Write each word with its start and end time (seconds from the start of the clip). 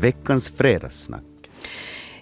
veckans 0.00 0.48
fredagssnack. 0.48 1.22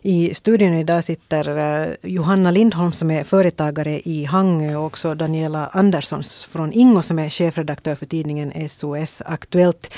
I 0.03 0.34
studion 0.34 0.75
idag 0.75 1.05
sitter 1.05 1.58
eh, 1.58 1.95
Johanna 2.02 2.50
Lindholm 2.50 2.93
som 2.93 3.11
är 3.11 3.25
företagare 3.25 4.00
i 4.00 4.25
Hangö 4.25 4.77
och 4.77 4.84
också 4.84 5.15
Daniela 5.15 5.67
Anderssons 5.67 6.45
från 6.45 6.72
Ingo 6.72 7.02
som 7.02 7.18
är 7.18 7.31
chefredaktör 7.31 7.95
för 7.95 8.06
tidningen 8.06 8.68
SOS 8.68 9.22
Aktuellt. 9.27 9.95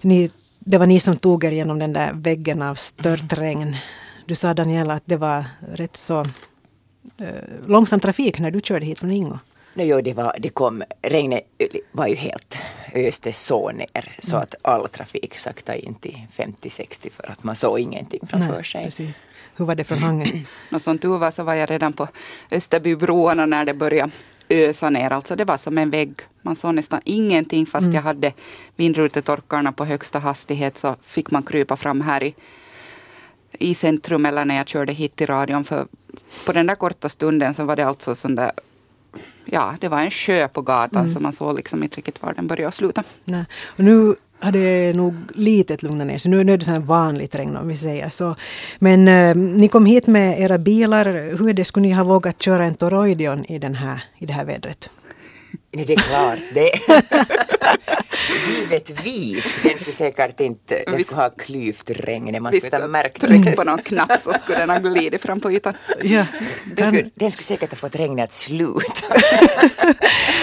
Ni, 0.00 0.30
det 0.60 0.78
var 0.78 0.86
ni 0.86 1.00
som 1.00 1.16
tog 1.16 1.44
er 1.44 1.50
genom 1.50 1.78
den 1.78 1.92
där 1.92 2.12
väggen 2.14 2.62
av 2.62 2.74
störtregn. 2.74 3.76
Du 4.26 4.34
sa 4.34 4.54
Daniela 4.54 4.94
att 4.94 5.06
det 5.06 5.16
var 5.16 5.44
rätt 5.72 5.96
så 5.96 6.20
eh, 7.18 7.66
långsam 7.66 8.00
trafik 8.00 8.38
när 8.38 8.50
du 8.50 8.60
körde 8.60 8.86
hit 8.86 8.98
från 8.98 9.12
Ingo. 9.12 9.38
No, 9.78 9.84
jo, 9.84 10.00
det, 10.00 10.12
var, 10.12 10.36
det 10.38 10.48
kom, 10.48 10.82
regnet 11.02 11.44
var 11.92 12.06
ju 12.06 12.14
helt, 12.14 12.56
öste 12.94 13.32
så 13.32 13.70
ner 13.70 14.16
så 14.18 14.36
mm. 14.36 14.42
att 14.42 14.54
all 14.62 14.88
trafik 14.88 15.38
saktade 15.38 15.78
in 15.78 15.94
till 15.94 16.18
50-60 16.36 17.10
för 17.10 17.30
att 17.30 17.44
man 17.44 17.56
såg 17.56 17.78
ingenting 17.78 18.20
framför 18.26 18.52
Nej, 18.52 18.64
sig. 18.64 18.84
Precis. 18.84 19.26
Hur 19.56 19.64
var 19.64 19.74
det 19.74 19.84
från 19.84 19.98
Hangö? 19.98 20.26
no, 20.70 20.78
som 20.78 20.98
tur 20.98 21.18
var 21.18 21.30
så 21.30 21.42
var 21.42 21.54
jag 21.54 21.70
redan 21.70 21.92
på 21.92 22.08
Österbybroarna 22.50 23.46
när 23.46 23.64
det 23.64 23.74
började 23.74 24.10
ösa 24.48 24.90
ner. 24.90 25.10
Alltså 25.10 25.36
det 25.36 25.44
var 25.44 25.56
som 25.56 25.78
en 25.78 25.90
vägg. 25.90 26.20
Man 26.42 26.56
såg 26.56 26.74
nästan 26.74 27.00
ingenting 27.04 27.66
fast 27.66 27.84
mm. 27.84 27.94
jag 27.94 28.02
hade 28.02 28.32
vindrutetorkarna 28.76 29.72
på 29.72 29.84
högsta 29.84 30.18
hastighet 30.18 30.78
så 30.78 30.96
fick 31.02 31.30
man 31.30 31.42
krypa 31.42 31.76
fram 31.76 32.00
här 32.00 32.22
i, 32.22 32.34
i 33.52 33.74
centrum 33.74 34.26
eller 34.26 34.44
när 34.44 34.56
jag 34.56 34.68
körde 34.68 34.92
hit 34.92 35.16
till 35.16 35.26
radion. 35.26 35.64
För 35.64 35.86
på 36.46 36.52
den 36.52 36.66
där 36.66 36.74
korta 36.74 37.08
stunden 37.08 37.54
så 37.54 37.64
var 37.64 37.76
det 37.76 37.86
alltså 37.86 38.14
sån 38.14 38.34
där 38.34 38.52
ja, 39.50 39.74
det 39.80 39.88
var 39.88 40.00
en 40.00 40.10
sjö 40.10 40.48
på 40.48 40.62
gatan 40.62 41.02
mm. 41.02 41.14
så 41.14 41.20
man 41.20 41.32
såg 41.32 41.56
liksom 41.56 41.82
inte 41.82 41.96
riktigt 41.96 42.22
var 42.22 42.34
den 42.34 42.46
började 42.46 42.72
sluta. 42.72 43.02
Nej. 43.24 43.44
Och 43.76 43.84
nu 43.84 44.14
har 44.40 44.52
det 44.52 44.92
nog 44.96 45.14
lite 45.34 45.76
lugnat 45.80 46.06
ner 46.06 46.18
sig. 46.18 46.30
Nu, 46.30 46.44
nu 46.44 46.52
är 46.52 46.58
det 46.58 46.64
så 46.64 46.80
vanligt 46.80 47.34
regn 47.34 47.56
om 47.56 47.68
vi 47.68 47.76
säger 47.76 48.08
så. 48.08 48.34
Men 48.78 49.08
eh, 49.08 49.36
ni 49.36 49.68
kom 49.68 49.86
hit 49.86 50.06
med 50.06 50.40
era 50.40 50.58
bilar. 50.58 51.04
Hur 51.38 51.48
är 51.48 51.52
det, 51.52 51.64
skulle 51.64 51.86
ni 51.86 51.92
ha 51.92 52.04
vågat 52.04 52.42
köra 52.42 52.64
en 52.64 52.74
Toroidion 52.74 53.44
i, 53.44 53.58
den 53.58 53.74
här, 53.74 54.04
i 54.18 54.26
det 54.26 54.32
här 54.32 54.44
vädret? 54.44 54.90
Nej, 55.72 55.84
det 55.84 55.92
är 55.92 55.96
klart. 55.96 56.38
Det. 56.54 56.70
Givetvis. 58.48 59.62
Den 59.62 59.78
skulle 59.78 59.94
säkert 59.94 60.40
inte 60.40 60.84
den 60.86 61.04
skulle 61.04 61.22
ha 61.22 61.30
klyvt 61.30 61.90
regnet. 61.90 62.42
Man 62.42 62.52
skulle 62.52 62.76
ha 62.76 62.88
märkt 62.88 63.20
Tryck 63.20 63.56
på 63.56 63.64
någon 63.64 63.82
knapp 63.82 64.20
så 64.20 64.32
skulle 64.32 64.58
den 64.58 64.70
ha 64.70 64.78
glidit 64.78 65.22
fram 65.22 65.40
på 65.40 65.52
ytan. 65.52 65.74
Ja, 66.02 66.26
den, 66.76 66.86
skulle, 66.86 67.10
den 67.14 67.30
skulle 67.30 67.44
säkert 67.44 67.70
ha 67.70 67.76
fått 67.76 67.96
regnet 67.96 68.24
att 68.24 68.32
sluta. 68.32 68.80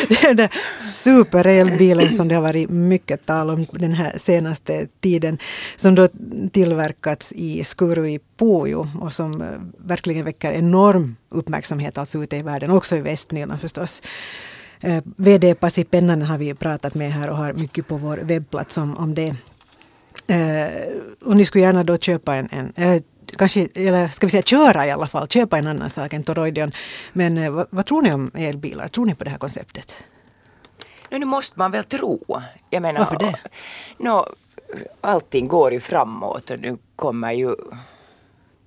det 0.09 0.23
är 0.23 0.33
den 0.33 0.49
superelbilen 0.79 2.09
som 2.09 2.27
det 2.27 2.35
har 2.35 2.41
varit 2.41 2.69
mycket 2.69 3.25
tal 3.25 3.49
om 3.49 3.67
den 3.71 3.93
här 3.93 4.17
senaste 4.17 4.87
tiden. 5.01 5.37
Som 5.75 5.95
då 5.95 6.07
tillverkats 6.51 7.31
i 7.31 7.63
Skuru 7.63 8.09
i 8.09 8.19
Pujo 8.37 8.87
och 9.01 9.13
som 9.13 9.41
eh, 9.41 9.47
verkligen 9.77 10.25
väcker 10.25 10.51
enorm 10.51 11.15
uppmärksamhet 11.29 11.97
alltså 11.97 12.23
ute 12.23 12.37
i 12.37 12.41
världen, 12.41 12.71
också 12.71 12.95
i 12.95 13.01
Västnyland 13.01 13.61
förstås. 13.61 14.01
Eh, 14.81 15.03
VD 15.17 15.55
Pasi 15.55 15.83
Pennanen 15.83 16.27
har 16.27 16.37
vi 16.37 16.53
pratat 16.53 16.95
med 16.95 17.13
här 17.13 17.29
och 17.29 17.37
har 17.37 17.53
mycket 17.53 17.87
på 17.87 17.95
vår 17.95 18.17
webbplats 18.17 18.77
om, 18.77 18.97
om 18.97 19.15
det. 19.15 19.35
Eh, 20.27 20.67
och 21.25 21.35
ni 21.35 21.45
skulle 21.45 21.63
gärna 21.63 21.83
då 21.83 21.97
köpa 21.97 22.35
en, 22.35 22.49
en 22.51 22.73
eh, 22.75 23.01
kanske, 23.37 23.67
eller 23.73 24.07
ska 24.07 24.27
vi 24.27 24.31
säga 24.31 24.43
köra 24.43 24.87
i 24.87 24.91
alla 24.91 25.07
fall, 25.07 25.27
köpa 25.27 25.57
en 25.57 25.67
annan 25.67 25.89
sak 25.89 26.13
än 26.13 26.23
Toroidion. 26.23 26.71
Men 27.13 27.53
vad, 27.53 27.67
vad, 27.69 27.85
tror 27.85 28.01
ni 28.01 28.13
om 28.13 28.31
elbilar? 28.33 28.87
Tror 28.87 29.05
ni 29.05 29.15
på 29.15 29.23
det 29.23 29.29
här 29.29 29.37
konceptet? 29.37 30.03
Nu 31.09 31.25
måste 31.25 31.59
man 31.59 31.71
väl 31.71 31.83
tro. 31.83 32.41
Jag 32.69 32.81
menar, 32.81 32.99
Varför 32.99 33.19
det? 33.19 33.35
No, 33.97 34.25
allting 35.01 35.47
går 35.47 35.73
ju 35.73 35.79
framåt 35.79 36.49
och 36.49 36.59
nu 36.59 36.77
kommer 36.95 37.31
ju 37.31 37.55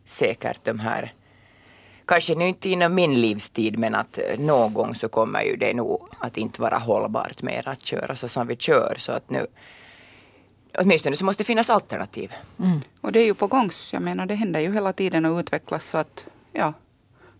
säkert 0.05 0.65
de 0.65 0.81
här 0.81 1.13
kanske 2.09 2.35
nu 2.35 2.49
inte 2.49 2.69
inom 2.69 2.95
min 2.95 3.21
livstid 3.21 3.79
men 3.79 3.95
att 3.95 4.19
eh, 4.19 4.39
någon 4.39 4.75
gång 4.75 4.95
så 4.95 5.09
kommer 5.09 5.43
ju 5.43 5.57
det 5.57 5.75
nog 5.75 6.09
att 6.19 6.37
inte 6.37 6.63
vara 6.63 6.79
hållbart 6.79 7.43
mer 7.43 7.69
att 7.69 7.85
köra 7.85 8.17
så 8.17 8.29
som 8.29 8.47
vi 8.47 8.57
kör. 8.57 8.95
Så 8.99 9.13
att 9.13 9.31
nu 9.31 9.47
åtminstone 10.79 11.17
så 11.17 11.25
måste 11.25 11.43
det 11.43 11.47
finnas 11.47 11.71
alternativ. 11.71 12.33
Mm. 12.59 12.81
Och 13.01 13.13
det 13.13 13.21
är 13.21 13.25
ju 13.25 13.35
på 13.35 13.47
gång. 13.47 13.71
Jag 13.93 14.03
menar 14.03 14.27
det 14.27 14.35
händer 14.35 14.61
ju 14.61 14.73
hela 14.73 14.93
tiden 14.93 15.25
och 15.25 15.39
utvecklas 15.39 15.89
så 15.89 15.99
att 15.99 16.25
ja, 16.53 16.73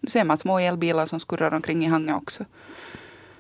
nu 0.01 0.11
ser 0.11 0.25
man 0.25 0.39
små 0.39 0.59
elbilar 0.59 1.07
som 1.07 1.21
skurrar 1.21 1.55
omkring 1.55 1.85
i 1.85 1.89
Hangö 1.89 2.15
också. 2.15 2.45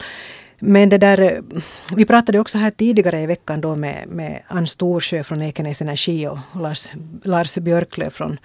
Men 0.59 0.89
det 0.89 0.97
där, 0.97 1.19
eh, 1.19 1.61
vi 1.95 2.05
pratade 2.05 2.39
också 2.39 2.57
här 2.57 2.71
tidigare 2.71 3.21
i 3.21 3.25
veckan 3.25 3.61
då 3.61 3.75
med, 3.75 4.07
med 4.07 4.41
Ann 4.47 4.67
Storsjö 4.67 5.23
från 5.23 5.41
Ekenäs 5.41 5.81
Energi 5.81 6.27
och 6.27 6.37
Lars, 6.55 6.91
Lars 7.23 7.57
Björklöv 7.57 8.09
från 8.09 8.39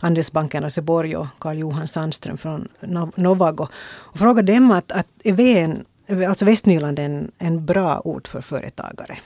Andelsbanken 0.00 0.62
Raseborg 0.62 1.16
och 1.16 1.26
Karl-Johan 1.38 1.88
Sandström 1.88 2.38
från 2.38 2.68
Novago. 3.16 3.68
Och 3.86 4.18
frågade 4.18 4.52
dem 4.52 4.70
att, 4.70 4.92
att 4.92 5.06
är 5.24 5.32
VN, 5.32 5.84
alltså 6.28 6.44
Västnyland 6.44 6.98
en, 6.98 7.32
en 7.38 7.66
bra 7.66 8.00
ort 8.04 8.28
för 8.28 8.40
företagare? 8.40 9.18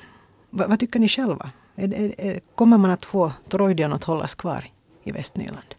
Va, 0.50 0.64
vad 0.68 0.80
tycker 0.80 0.98
ni 0.98 1.08
själva? 1.08 1.50
Är, 1.76 1.94
är, 1.94 2.20
är, 2.20 2.40
kommer 2.54 2.78
man 2.78 2.90
att 2.90 3.04
få 3.04 3.32
Troidion 3.48 3.92
att 3.92 4.04
hållas 4.04 4.34
kvar 4.34 4.64
i 5.04 5.12
Västnyland? 5.12 5.74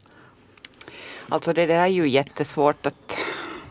Alltså 1.30 1.54
det 1.54 1.66
där 1.66 1.76
är 1.76 1.88
ju 1.88 2.10
jättesvårt 2.10 2.86
att 2.86 3.18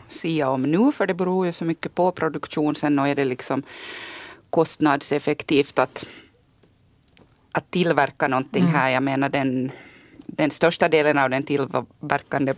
sia 0.09 0.49
om 0.49 0.61
nu, 0.61 0.91
för 0.91 1.07
det 1.07 1.13
beror 1.13 1.45
ju 1.45 1.51
så 1.51 1.65
mycket 1.65 1.95
på 1.95 2.11
produktion. 2.11 2.75
Sen 2.75 2.99
och 2.99 3.07
är 3.07 3.15
det 3.15 3.25
liksom 3.25 3.63
kostnadseffektivt 4.49 5.79
att, 5.79 6.05
att 7.51 7.71
tillverka 7.71 8.27
någonting 8.27 8.63
mm. 8.63 8.73
här. 8.73 8.89
Jag 8.89 9.03
menar 9.03 9.29
den, 9.29 9.71
den 10.25 10.51
största 10.51 10.89
delen 10.89 11.17
av 11.17 11.29
den 11.29 11.43
tillverkande 11.43 12.53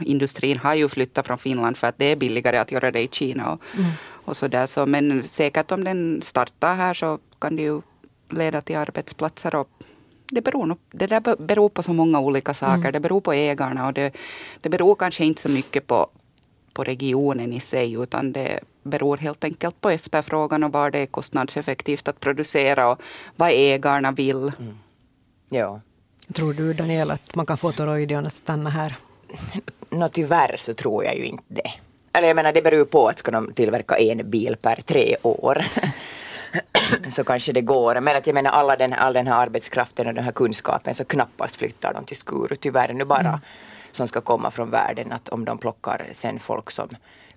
industrin 0.00 0.58
har 0.58 0.74
ju 0.74 0.88
flyttat 0.88 1.26
från 1.26 1.38
Finland 1.38 1.76
för 1.76 1.86
att 1.86 1.98
det 1.98 2.04
är 2.04 2.16
billigare 2.16 2.58
att 2.58 2.72
göra 2.72 2.90
det 2.90 3.00
i 3.00 3.08
Kina. 3.08 3.52
Och, 3.52 3.62
mm. 3.78 3.90
och 4.24 4.36
så 4.36 4.48
där. 4.48 4.66
Så, 4.66 4.86
men 4.86 5.22
säkert 5.24 5.72
om 5.72 5.84
den 5.84 6.22
startar 6.22 6.74
här 6.74 6.94
så 6.94 7.18
kan 7.38 7.56
det 7.56 7.62
ju 7.62 7.80
leda 8.28 8.60
till 8.60 8.76
arbetsplatser. 8.76 9.54
Och 9.54 9.68
det, 10.30 10.42
beror, 10.42 10.76
det 10.92 11.06
där 11.06 11.36
beror 11.46 11.68
på 11.68 11.82
så 11.82 11.92
många 11.92 12.20
olika 12.20 12.54
saker. 12.54 12.74
Mm. 12.74 12.92
Det 12.92 13.00
beror 13.00 13.20
på 13.20 13.32
ägarna 13.32 13.86
och 13.86 13.92
det, 13.92 14.16
det 14.60 14.68
beror 14.68 14.94
kanske 14.94 15.24
inte 15.24 15.42
så 15.42 15.48
mycket 15.48 15.86
på 15.86 16.08
på 16.72 16.84
regionen 16.84 17.52
i 17.52 17.60
sig 17.60 17.92
utan 17.92 18.32
det 18.32 18.60
beror 18.82 19.16
helt 19.16 19.44
enkelt 19.44 19.80
på 19.80 19.90
efterfrågan 19.90 20.64
och 20.64 20.72
var 20.72 20.90
det 20.90 20.98
är 20.98 21.06
kostnadseffektivt 21.06 22.08
att 22.08 22.20
producera 22.20 22.88
och 22.88 23.02
vad 23.36 23.50
ägarna 23.50 24.12
vill. 24.12 24.52
Mm. 24.58 24.78
Ja. 25.48 25.80
Tror 26.32 26.52
du 26.52 26.72
Daniel 26.72 27.10
att 27.10 27.34
man 27.34 27.46
kan 27.46 27.56
få 27.56 27.72
Toroidion 27.72 28.26
att 28.26 28.32
stanna 28.32 28.70
här? 28.70 28.96
Nå 29.90 30.08
tyvärr 30.08 30.56
så 30.58 30.74
tror 30.74 31.04
jag 31.04 31.16
ju 31.16 31.24
inte 31.24 31.44
det. 31.48 31.70
Eller 32.12 32.28
jag 32.28 32.34
menar 32.34 32.52
det 32.52 32.62
beror 32.62 32.84
på 32.84 33.08
att 33.08 33.18
ska 33.18 33.30
de 33.30 33.52
tillverka 33.52 33.98
en 33.98 34.30
bil 34.30 34.56
per 34.62 34.80
tre 34.86 35.16
år. 35.22 35.64
så 37.10 37.24
kanske 37.24 37.52
det 37.52 37.60
går. 37.60 38.00
Men 38.00 38.16
att 38.16 38.26
jag 38.26 38.34
menar 38.34 38.50
alla 38.50 38.76
den, 38.76 38.92
all 38.92 39.12
den 39.12 39.26
här 39.26 39.42
arbetskraften 39.42 40.06
och 40.06 40.14
den 40.14 40.24
här 40.24 40.32
kunskapen 40.32 40.94
så 40.94 41.04
knappast 41.04 41.56
flyttar 41.56 41.94
de 41.94 42.04
till 42.04 42.16
Skuru. 42.16 42.56
Tyvärr 42.56 42.92
nu 42.92 43.04
bara 43.04 43.20
mm 43.20 43.40
som 43.92 44.08
ska 44.08 44.20
komma 44.20 44.50
från 44.50 44.70
världen. 44.70 45.12
Att 45.12 45.28
om 45.28 45.44
de 45.44 45.58
plockar 45.58 46.06
sen 46.12 46.38
folk 46.38 46.70
som 46.70 46.88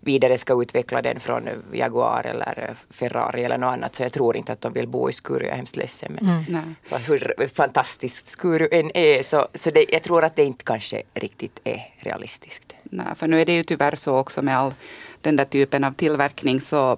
vidare 0.03 0.37
ska 0.37 0.61
utveckla 0.61 1.01
den 1.01 1.19
från 1.19 1.49
Jaguar 1.73 2.25
eller 2.25 2.75
Ferrari 2.89 3.43
eller 3.43 3.57
något 3.57 3.73
annat 3.73 3.95
så 3.95 4.03
jag 4.03 4.13
tror 4.13 4.37
inte 4.37 4.53
att 4.53 4.61
de 4.61 4.73
vill 4.73 4.87
bo 4.87 5.09
i 5.09 5.13
Skuru. 5.13 5.43
Jag 5.43 5.51
är 5.51 5.55
hemskt 5.55 5.75
ledsen. 5.75 6.17
Men 6.21 6.45
mm. 6.49 6.75
hur 7.07 7.47
fantastiskt 7.47 8.27
Skuru 8.27 8.67
än 8.71 8.97
är 8.97 9.23
så, 9.23 9.47
så 9.53 9.71
det, 9.71 9.85
jag 9.91 10.03
tror 10.03 10.23
att 10.23 10.35
det 10.35 10.43
inte 10.43 10.63
kanske 10.63 11.03
riktigt 11.13 11.59
är 11.63 11.81
realistiskt. 11.97 12.73
Nej, 12.83 13.05
för 13.15 13.27
nu 13.27 13.41
är 13.41 13.45
det 13.45 13.53
ju 13.53 13.63
tyvärr 13.63 13.95
så 13.95 14.17
också 14.17 14.41
med 14.41 14.57
all 14.57 14.73
den 15.21 15.35
där 15.35 15.45
typen 15.45 15.83
av 15.83 15.91
tillverkning 15.91 16.61
så 16.61 16.97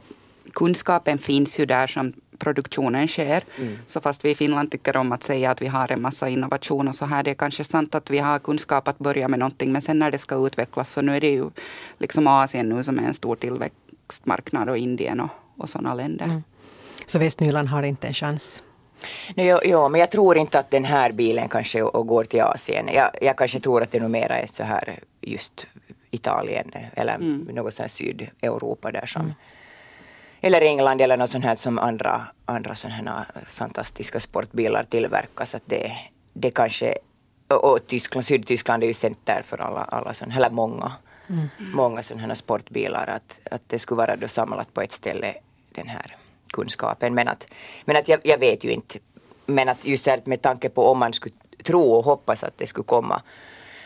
kunskapen 0.54 1.18
finns 1.18 1.60
ju 1.60 1.66
där 1.66 1.88
som 1.88 2.13
produktionen 2.39 3.07
sker. 3.07 3.43
Mm. 3.57 3.77
Så 3.87 4.01
fast 4.01 4.25
vi 4.25 4.29
i 4.29 4.35
Finland 4.35 4.71
tycker 4.71 4.97
om 4.97 5.11
att 5.11 5.23
säga 5.23 5.51
att 5.51 5.61
vi 5.61 5.67
har 5.67 5.91
en 5.91 6.01
massa 6.01 6.29
innovation 6.29 6.87
och 6.87 6.95
så 6.95 7.05
här, 7.05 7.23
det 7.23 7.31
är 7.31 7.35
kanske 7.35 7.63
sant 7.63 7.95
att 7.95 8.09
vi 8.09 8.19
har 8.19 8.39
kunskap 8.39 8.87
att 8.87 8.99
börja 8.99 9.27
med 9.27 9.39
någonting, 9.39 9.71
men 9.71 9.81
sen 9.81 9.99
när 9.99 10.11
det 10.11 10.17
ska 10.17 10.47
utvecklas 10.47 10.91
så 10.91 11.01
nu 11.01 11.15
är 11.15 11.21
det 11.21 11.31
ju 11.31 11.49
liksom 11.97 12.27
Asien 12.27 12.69
nu 12.69 12.83
som 12.83 12.99
är 12.99 13.03
en 13.03 13.13
stor 13.13 13.35
tillväxtmarknad 13.35 14.69
och 14.69 14.77
Indien 14.77 15.19
och, 15.19 15.29
och 15.57 15.69
sådana 15.69 15.93
länder. 15.93 16.25
Mm. 16.25 16.43
Så 17.05 17.19
Västnyland 17.19 17.67
har 17.69 17.83
inte 17.83 18.07
en 18.07 18.13
chans? 18.13 18.63
Nej, 19.35 19.47
jo, 19.47 19.59
jo, 19.63 19.89
men 19.89 19.99
jag 19.99 20.11
tror 20.11 20.37
inte 20.37 20.59
att 20.59 20.71
den 20.71 20.85
här 20.85 21.11
bilen 21.11 21.49
kanske 21.49 21.83
och 21.83 22.07
går 22.07 22.23
till 22.23 22.41
Asien. 22.41 22.89
Jag, 22.93 23.09
jag 23.21 23.37
kanske 23.37 23.59
tror 23.59 23.83
att 23.83 23.91
det 23.91 23.99
numera 23.99 24.39
är 24.39 24.47
så 24.47 24.63
här 24.63 24.99
just 25.21 25.67
Italien 26.11 26.71
eller 26.93 27.15
mm. 27.15 27.47
något 27.53 27.73
sånt 27.73 27.79
här 27.79 27.87
Sydeuropa 27.87 28.91
där 28.91 29.05
som 29.05 29.21
mm. 29.21 29.33
Eller 30.41 30.61
England 30.61 31.01
eller 31.01 31.17
något 31.17 31.29
sånt 31.29 31.45
här 31.45 31.55
som 31.55 31.79
andra, 31.79 32.21
andra 32.45 32.75
sådana 32.75 33.27
här 33.33 33.45
fantastiska 33.45 34.19
sportbilar 34.19 34.83
tillverkas. 34.83 35.55
Att 35.55 35.63
det, 35.65 35.91
det 36.33 36.51
kanske, 36.51 36.97
och, 37.47 37.87
Tyskland, 37.87 38.25
Sydtyskland 38.25 38.83
är 38.83 38.87
ju 38.87 38.93
center 38.93 39.41
för 39.45 39.61
alla, 39.61 39.83
alla 39.83 40.13
sådana, 40.13 40.35
eller 40.35 40.49
många, 40.49 40.91
mm. 41.29 41.47
många 41.57 42.03
sådana 42.03 42.35
sportbilar. 42.35 43.07
Att, 43.07 43.39
att 43.51 43.61
det 43.67 43.79
skulle 43.79 43.97
vara 43.97 44.15
då 44.15 44.27
samlat 44.27 44.73
på 44.73 44.81
ett 44.81 44.91
ställe 44.91 45.33
den 45.71 45.87
här 45.87 46.15
kunskapen. 46.53 47.13
Men 47.13 47.27
att, 47.27 47.47
men 47.85 47.97
att 47.97 48.07
jag, 48.07 48.19
jag 48.23 48.37
vet 48.37 48.63
ju 48.63 48.71
inte. 48.71 48.99
Men 49.45 49.69
att 49.69 49.85
just 49.85 50.07
här 50.07 50.21
med 50.23 50.41
tanke 50.41 50.69
på 50.69 50.87
om 50.87 50.99
man 50.99 51.13
skulle 51.13 51.35
tro 51.63 51.91
och 51.91 52.05
hoppas 52.05 52.43
att 52.43 52.57
det 52.57 52.67
skulle 52.67 52.85
komma, 52.85 53.21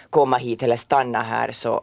komma 0.10 0.38
hit 0.38 0.64
eller 0.64 0.78
stanna 0.78 1.24
här 1.24 1.52
så, 1.52 1.82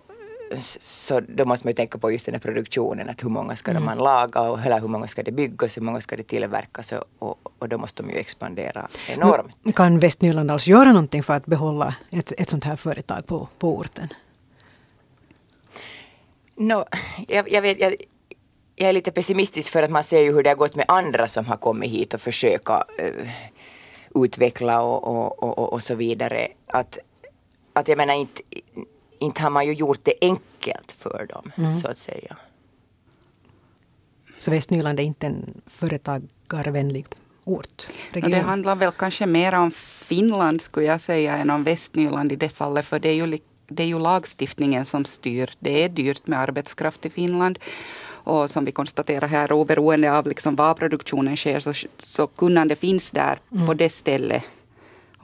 så 0.80 1.20
då 1.20 1.44
måste 1.44 1.66
man 1.66 1.70
ju 1.70 1.74
tänka 1.74 1.98
på 1.98 2.10
just 2.10 2.26
den 2.26 2.34
här 2.34 2.40
produktionen, 2.40 3.08
att 3.08 3.24
hur 3.24 3.28
många 3.28 3.56
ska 3.56 3.70
mm. 3.70 3.84
man 3.84 3.98
laga 3.98 4.40
och 4.40 4.60
hela 4.60 4.78
hur 4.78 4.88
många 4.88 5.08
ska 5.08 5.22
det 5.22 5.32
byggas, 5.32 5.76
hur 5.76 5.82
många 5.82 6.00
ska 6.00 6.16
det 6.16 6.22
tillverkas 6.22 6.92
och, 7.18 7.38
och, 7.58 7.68
då 7.68 7.78
måste 7.78 8.02
de 8.02 8.10
ju 8.10 8.16
expandera 8.16 8.88
enormt. 9.08 9.56
Men 9.62 9.72
kan 9.72 9.98
Västnyland 9.98 10.50
alltså 10.50 10.70
göra 10.70 10.92
någonting 10.92 11.22
för 11.22 11.34
att 11.34 11.46
behålla 11.46 11.94
ett, 12.10 12.32
ett 12.38 12.48
sånt 12.48 12.64
här 12.64 12.76
företag 12.76 13.26
på, 13.26 13.48
på 13.58 13.76
orten? 13.76 14.08
No, 16.56 16.84
jag, 17.28 17.52
jag, 17.52 17.62
vet, 17.62 17.80
jag, 17.80 17.94
jag 18.76 18.88
är 18.88 18.92
lite 18.92 19.10
pessimistisk 19.10 19.72
för 19.72 19.82
att 19.82 19.90
man 19.90 20.04
ser 20.04 20.20
ju 20.20 20.32
hur 20.32 20.42
det 20.42 20.50
har 20.50 20.56
gått 20.56 20.74
med 20.74 20.84
andra 20.88 21.28
som 21.28 21.44
har 21.44 21.56
kommit 21.56 21.90
hit 21.90 22.14
och 22.14 22.20
försöka 22.20 22.84
uh, 23.02 23.30
utveckla 24.24 24.82
och, 24.82 25.04
och, 25.04 25.42
och, 25.42 25.72
och, 25.72 25.82
så 25.82 25.94
vidare. 25.94 26.48
Att, 26.66 26.98
att 27.72 27.88
jag 27.88 27.98
menar 27.98 28.14
inte, 28.14 28.42
inte 29.20 29.42
har 29.42 29.50
man 29.50 29.66
ju 29.66 29.72
gjort 29.72 30.00
det 30.02 30.14
enkelt 30.20 30.92
för 30.92 31.26
dem 31.28 31.52
mm. 31.56 31.76
så 31.76 31.88
att 31.88 31.98
säga. 31.98 32.36
Så 34.38 34.50
Västnyland 34.50 35.00
är 35.00 35.04
inte 35.04 35.26
en 35.26 35.60
företagarvänlig 35.66 37.06
ort? 37.44 37.86
Region. 38.10 38.30
Det 38.30 38.40
handlar 38.40 38.76
väl 38.76 38.92
kanske 38.92 39.26
mer 39.26 39.54
om 39.54 39.70
Finland 39.70 40.60
skulle 40.62 40.86
jag 40.86 41.00
säga 41.00 41.36
än 41.36 41.50
om 41.50 41.64
Västnyland 41.64 42.32
i 42.32 42.36
det 42.36 42.48
fallet. 42.48 42.86
För 42.86 42.98
det 42.98 43.08
är 43.08 43.14
ju, 43.14 43.38
det 43.68 43.82
är 43.82 43.86
ju 43.86 43.98
lagstiftningen 43.98 44.84
som 44.84 45.04
styr. 45.04 45.50
Det 45.58 45.84
är 45.84 45.88
dyrt 45.88 46.26
med 46.26 46.38
arbetskraft 46.38 47.06
i 47.06 47.10
Finland. 47.10 47.58
Och 48.26 48.50
som 48.50 48.64
vi 48.64 48.72
konstaterar 48.72 49.28
här, 49.28 49.52
oberoende 49.52 50.12
av 50.12 50.26
liksom 50.26 50.56
var 50.56 50.74
produktionen 50.74 51.36
sker, 51.36 51.60
så, 51.60 51.72
så 51.98 52.26
kunnande 52.26 52.76
finns 52.76 53.10
där 53.10 53.38
mm. 53.52 53.66
på 53.66 53.74
det 53.74 53.88
stället. 53.88 54.42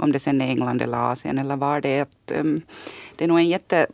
Om 0.02 0.12
det 0.12 0.18
sen 0.18 0.40
är 0.40 0.46
England 0.46 0.82
eller 0.82 0.98
Asien 0.98 1.38
eller 1.38 1.56
var 1.56 1.80
det 1.80 1.88
är. 1.88 2.02
Att, 2.02 2.32
um, 2.34 2.62
det 3.16 3.24
är 3.24 3.28
nog 3.28 3.38
en 3.38 3.48
jätte... 3.48 3.86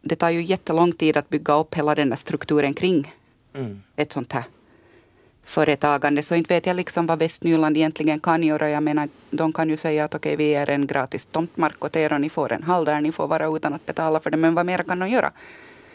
Det 0.00 0.16
tar 0.16 0.30
ju 0.30 0.42
jättelång 0.42 0.92
tid 0.92 1.16
att 1.16 1.28
bygga 1.28 1.54
upp 1.54 1.74
hela 1.74 1.94
den 1.94 2.08
där 2.10 2.16
strukturen 2.16 2.74
kring 2.74 3.14
mm. 3.54 3.82
ett 3.96 4.12
sånt 4.12 4.32
här 4.32 4.44
företagande. 5.44 6.22
Så 6.22 6.34
inte 6.34 6.54
vet 6.54 6.66
jag 6.66 6.76
liksom 6.76 7.06
vad 7.06 7.18
Västnyland 7.18 7.76
egentligen 7.76 8.20
kan 8.20 8.42
göra. 8.42 8.70
Jag 8.70 8.82
menar, 8.82 9.08
de 9.30 9.52
kan 9.52 9.68
ju 9.68 9.76
säga 9.76 10.04
att 10.04 10.14
okej, 10.14 10.34
okay, 10.34 10.46
vi 10.46 10.52
ger 10.52 10.70
en 10.70 10.86
gratis 10.86 11.26
tomtmark 11.26 11.84
åt 11.84 11.96
er 11.96 12.12
och 12.12 12.20
ni 12.20 12.30
får 12.30 12.52
en 12.52 12.62
hall 12.62 12.84
där 12.84 13.00
ni 13.00 13.12
får 13.12 13.26
vara 13.26 13.56
utan 13.56 13.74
att 13.74 13.86
betala 13.86 14.20
för 14.20 14.30
det. 14.30 14.36
Men 14.36 14.54
vad 14.54 14.66
mer 14.66 14.82
kan 14.82 14.98
de 14.98 15.08
göra? 15.08 15.30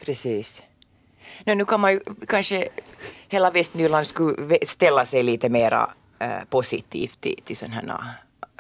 Precis. 0.06 0.62
No, 1.46 1.54
nu 1.54 1.66
kan 1.66 1.80
man 1.80 1.92
ju 1.92 2.00
kanske 2.28 2.70
hela 3.28 3.52
Västnyland 3.52 4.08
skulle 4.08 4.58
ställa 4.66 5.06
sig 5.06 5.24
lite 5.24 5.50
mera 5.50 5.90
äh, 6.20 6.44
positivt 6.50 7.22
till, 7.22 7.40
till 7.44 7.58
sådana 7.58 7.76
här 7.76 8.14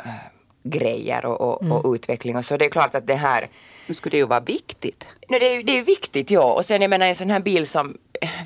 äh, 0.06 0.39
grejer 0.70 1.26
och, 1.26 1.42
och, 1.42 1.62
mm. 1.62 1.72
och, 1.72 1.94
utveckling. 1.94 2.36
Och 2.36 2.46
så 2.46 2.58
det 2.58 2.66
är 2.66 2.70
klart 2.70 2.96
att 2.96 3.08
det 3.08 3.16
här... 3.16 3.48
Nu 3.88 3.94
skulle 3.94 4.12
det 4.12 4.18
ju 4.18 4.26
vara 4.26 4.40
viktigt. 4.40 5.08
No, 5.30 5.40
det, 5.40 5.56
är, 5.56 5.64
det 5.64 5.78
är 5.78 5.84
viktigt, 5.84 6.32
ja. 6.32 6.54
Och 6.54 6.66
sen 6.66 6.82
jag 6.82 6.90
menar 6.90 7.06
en 7.06 7.16
sån 7.16 7.30
här 7.30 7.40
bil 7.40 7.68
som 7.68 7.98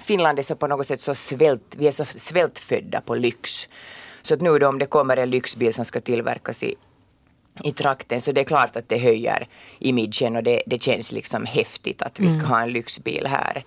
Finland 0.04 0.40
är 0.40 0.44
så 0.44 0.56
på 0.56 0.68
något 0.68 0.88
sätt 0.88 1.02
så 1.02 1.16
svält, 1.16 1.75
vi 1.78 1.88
är 1.88 1.92
så 1.92 2.06
svältfödda 2.06 3.02
på 3.02 3.16
lyx. 3.16 3.70
Så 4.22 4.34
att 4.34 4.42
nu 4.42 4.60
då 4.60 4.68
om 4.68 4.80
det 4.80 4.86
kommer 4.86 5.18
en 5.18 5.30
lyxbil 5.30 5.74
som 5.74 5.86
ska 5.86 6.02
tillverkas 6.02 6.64
i, 6.64 6.75
i 7.64 7.72
trakten 7.72 8.22
så 8.22 8.31
det 8.31 8.42
är 8.42 8.46
klart 8.46 8.76
att 8.76 8.90
det 8.90 8.98
höjer 8.98 9.48
imagen 9.80 10.36
och 10.36 10.44
det, 10.44 10.64
det 10.66 10.84
känns 10.84 11.12
liksom 11.12 11.46
häftigt 11.46 12.02
att 12.02 12.19
vi 12.19 12.30
ska 12.30 12.40
mm. 12.40 12.52
ha 12.52 12.62
en 12.62 12.72
lyxbil 12.72 13.28
här. 13.28 13.64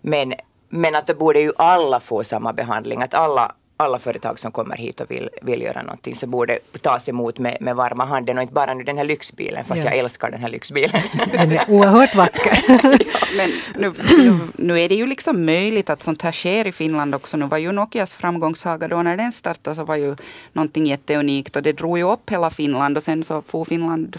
Men, 0.00 0.34
men 0.68 0.94
att 0.94 1.06
då 1.06 1.14
borde 1.14 1.40
ju 1.40 1.52
alla 1.56 2.00
få 2.00 2.24
samma 2.24 2.52
behandling. 2.52 3.02
Att 3.02 3.14
alla, 3.14 3.54
alla 3.82 3.98
företag 3.98 4.38
som 4.38 4.52
kommer 4.52 4.76
hit 4.76 5.00
och 5.00 5.10
vill, 5.10 5.30
vill 5.42 5.62
göra 5.62 5.82
någonting 5.82 6.16
så 6.16 6.26
borde 6.26 6.58
tas 6.80 7.08
emot 7.08 7.38
med, 7.38 7.56
med 7.60 7.76
varma 7.76 8.04
handen 8.04 8.36
och 8.36 8.42
inte 8.42 8.54
bara 8.54 8.74
nu 8.74 8.84
den 8.84 8.98
här 8.98 9.04
lyxbilen 9.04 9.64
fast 9.64 9.84
ja. 9.84 9.90
jag 9.90 9.98
älskar 9.98 10.30
den 10.30 10.40
här 10.40 10.48
lyxbilen. 10.48 11.00
Den 11.32 11.52
är 11.52 11.70
oerhört 11.70 12.14
vacker. 12.14 12.58
ja, 12.68 12.78
men 13.36 13.50
nu, 13.74 13.92
nu, 14.18 14.38
nu, 14.56 14.80
är 14.80 14.88
det 14.88 14.94
ju 14.94 15.06
liksom 15.06 15.46
möjligt 15.46 15.90
att 15.90 16.02
sånt 16.02 16.22
här 16.22 16.32
sker 16.32 16.66
i 16.66 16.72
Finland 16.72 17.14
också. 17.14 17.36
Nu 17.36 17.46
var 17.46 17.58
ju 17.58 17.72
Nokias 17.72 18.14
framgångssaga 18.14 18.88
då 18.88 19.02
när 19.02 19.16
den 19.16 19.32
startade 19.32 19.76
så 19.76 19.84
var 19.84 19.96
ju 19.96 20.16
någonting 20.52 20.86
jätteunikt 20.86 21.56
och 21.56 21.62
det 21.62 21.72
drog 21.72 21.98
ju 21.98 22.04
upp 22.04 22.30
hela 22.30 22.50
Finland 22.50 22.96
och 22.96 23.02
sen 23.02 23.24
så 23.24 23.42
får 23.42 23.64
Finland 23.64 24.16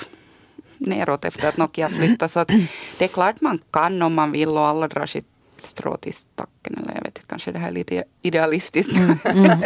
neråt 0.77 1.25
efter 1.25 1.49
att 1.49 1.57
Nokia 1.57 1.89
flyttade. 1.89 2.29
Så 2.29 2.39
att 2.39 2.51
det 2.97 3.05
är 3.05 3.07
klart 3.07 3.41
man 3.41 3.59
kan 3.71 4.01
om 4.01 4.15
man 4.15 4.31
vill 4.31 4.49
och 4.49 4.67
alla 4.67 4.87
drar 4.87 5.05
sitt 5.05 5.32
strå 5.63 5.97
till 5.97 6.13
stacken. 6.13 6.77
Eller 6.77 6.95
jag 6.95 7.01
vet 7.01 7.17
inte, 7.17 7.21
kanske 7.27 7.51
det 7.51 7.59
här 7.59 7.67
är 7.67 7.71
lite 7.71 8.03
idealistiskt. 8.21 8.93
Mm. 8.97 9.17
Mm. 9.33 9.59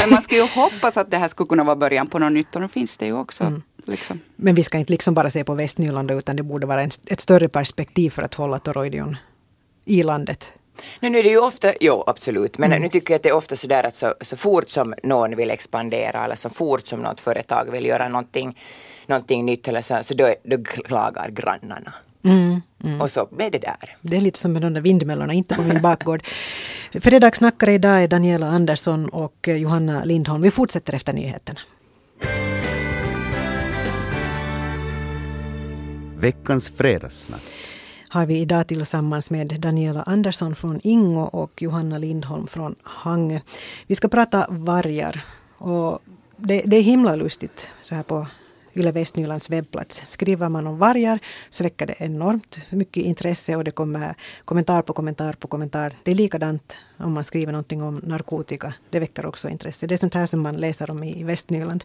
Men 0.00 0.10
man 0.10 0.22
ska 0.22 0.36
ju 0.36 0.46
hoppas 0.46 0.96
att 0.96 1.10
det 1.10 1.16
här 1.16 1.28
skulle 1.28 1.46
kunna 1.46 1.64
vara 1.64 1.76
början 1.76 2.06
på 2.06 2.18
något 2.18 2.32
nytt 2.32 2.56
och 2.56 2.62
nu 2.62 2.68
finns 2.68 2.98
det 2.98 3.06
ju 3.06 3.12
också. 3.12 3.44
Mm. 3.44 3.62
Liksom. 3.86 4.20
Men 4.36 4.54
vi 4.54 4.62
ska 4.62 4.78
inte 4.78 4.92
liksom 4.92 5.14
bara 5.14 5.30
se 5.30 5.44
på 5.44 5.54
Västnyland 5.54 6.10
utan 6.10 6.36
det 6.36 6.42
borde 6.42 6.66
vara 6.66 6.82
en, 6.82 6.90
ett 7.06 7.20
större 7.20 7.48
perspektiv 7.48 8.10
för 8.10 8.22
att 8.22 8.34
hålla 8.34 8.58
Toroidion 8.58 9.16
i 9.84 10.02
landet. 10.02 10.52
Nu, 11.00 11.08
nu 11.10 11.18
är 11.18 11.22
det 11.22 11.28
ju 11.28 11.38
ofta, 11.38 11.72
jo 11.80 12.04
absolut, 12.06 12.58
men 12.58 12.72
mm. 12.72 12.82
nu 12.82 12.88
tycker 12.88 13.14
jag 13.14 13.16
att 13.16 13.22
det 13.22 13.28
är 13.28 13.32
ofta 13.32 13.56
sådär 13.56 13.84
att 13.84 13.94
så, 13.94 14.14
så 14.20 14.36
fort 14.36 14.70
som 14.70 14.94
någon 15.02 15.36
vill 15.36 15.50
expandera 15.50 16.24
eller 16.24 16.36
så 16.36 16.50
fort 16.50 16.86
som 16.86 17.02
något 17.02 17.20
företag 17.20 17.70
vill 17.72 17.86
göra 17.86 18.08
någonting, 18.08 18.58
någonting 19.06 19.44
nytt 19.44 19.68
eller 19.68 19.82
så, 19.82 19.98
så 20.02 20.14
då, 20.14 20.34
då 20.44 20.64
klagar 20.64 21.28
grannarna. 21.30 21.94
Mm, 22.24 22.62
mm. 22.84 23.00
Och 23.00 23.10
så 23.10 23.28
är 23.38 23.50
det 23.50 23.58
där. 23.58 23.96
Det 24.02 24.16
är 24.16 24.20
lite 24.20 24.38
som 24.38 24.52
med 24.52 24.62
de 24.62 24.74
där 24.74 24.80
vindmöllorna, 24.80 25.32
inte 25.32 25.54
på 25.54 25.62
min 25.62 25.82
bakgård. 25.82 26.22
Fredagssnackare 26.92 27.72
idag 27.72 28.02
är 28.02 28.08
Daniela 28.08 28.46
Andersson 28.46 29.08
och 29.08 29.48
Johanna 29.48 30.04
Lindholm. 30.04 30.42
Vi 30.42 30.50
fortsätter 30.50 30.92
efter 30.92 31.12
nyheterna. 31.12 31.60
Veckans 36.16 36.68
fredagssnack 36.68 37.42
har 38.08 38.26
vi 38.26 38.38
idag 38.38 38.66
tillsammans 38.66 39.30
med 39.30 39.60
Daniela 39.60 40.02
Andersson 40.02 40.54
från 40.54 40.80
Ingo 40.82 41.20
och 41.20 41.62
Johanna 41.62 41.98
Lindholm 41.98 42.46
från 42.46 42.74
Hangö. 42.82 43.40
Vi 43.86 43.94
ska 43.94 44.08
prata 44.08 44.46
vargar. 44.50 45.24
Och 45.58 45.98
det, 46.36 46.62
det 46.66 46.76
är 46.76 46.82
himla 46.82 47.16
lustigt 47.16 47.68
så 47.80 47.94
här 47.94 48.02
på 48.02 48.26
Yle 48.78 48.90
Västnylands 48.90 49.50
webbplats. 49.50 50.02
Skriver 50.06 50.48
man 50.48 50.66
om 50.66 50.78
vargar 50.78 51.18
så 51.50 51.64
väcker 51.64 51.86
det 51.86 51.94
enormt 51.98 52.58
mycket 52.70 53.04
intresse 53.04 53.56
och 53.56 53.64
det 53.64 53.70
kommer 53.70 54.14
kommentar 54.44 54.82
på 54.82 54.92
kommentar 54.92 55.32
på 55.32 55.48
kommentar. 55.48 55.92
Det 56.02 56.10
är 56.10 56.14
likadant 56.14 56.76
om 56.96 57.12
man 57.12 57.24
skriver 57.24 57.52
någonting 57.52 57.82
om 57.82 58.00
narkotika. 58.02 58.74
Det 58.90 59.00
väcker 59.00 59.26
också 59.26 59.48
intresse. 59.48 59.86
Det 59.86 59.94
är 59.94 59.96
sånt 59.96 60.14
här 60.14 60.26
som 60.26 60.42
man 60.42 60.56
läser 60.56 60.90
om 60.90 61.04
i 61.04 61.24
Västnyland. 61.24 61.84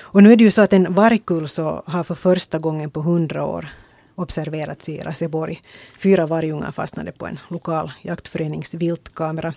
Och 0.00 0.22
nu 0.22 0.32
är 0.32 0.36
det 0.36 0.44
ju 0.44 0.50
så 0.50 0.62
att 0.62 0.72
en 0.72 0.94
vargkull 0.94 1.48
så 1.48 1.82
har 1.86 2.02
för 2.02 2.14
första 2.14 2.58
gången 2.58 2.90
på 2.90 3.00
hundra 3.00 3.44
år 3.44 3.68
observerats 4.14 4.88
i 4.88 4.98
Raseborg. 4.98 5.60
Fyra 5.98 6.26
vargungar 6.26 6.72
fastnade 6.72 7.12
på 7.12 7.26
en 7.26 7.38
lokal 7.48 7.92
jaktförenings 8.02 8.74
viltkamera 8.74 9.54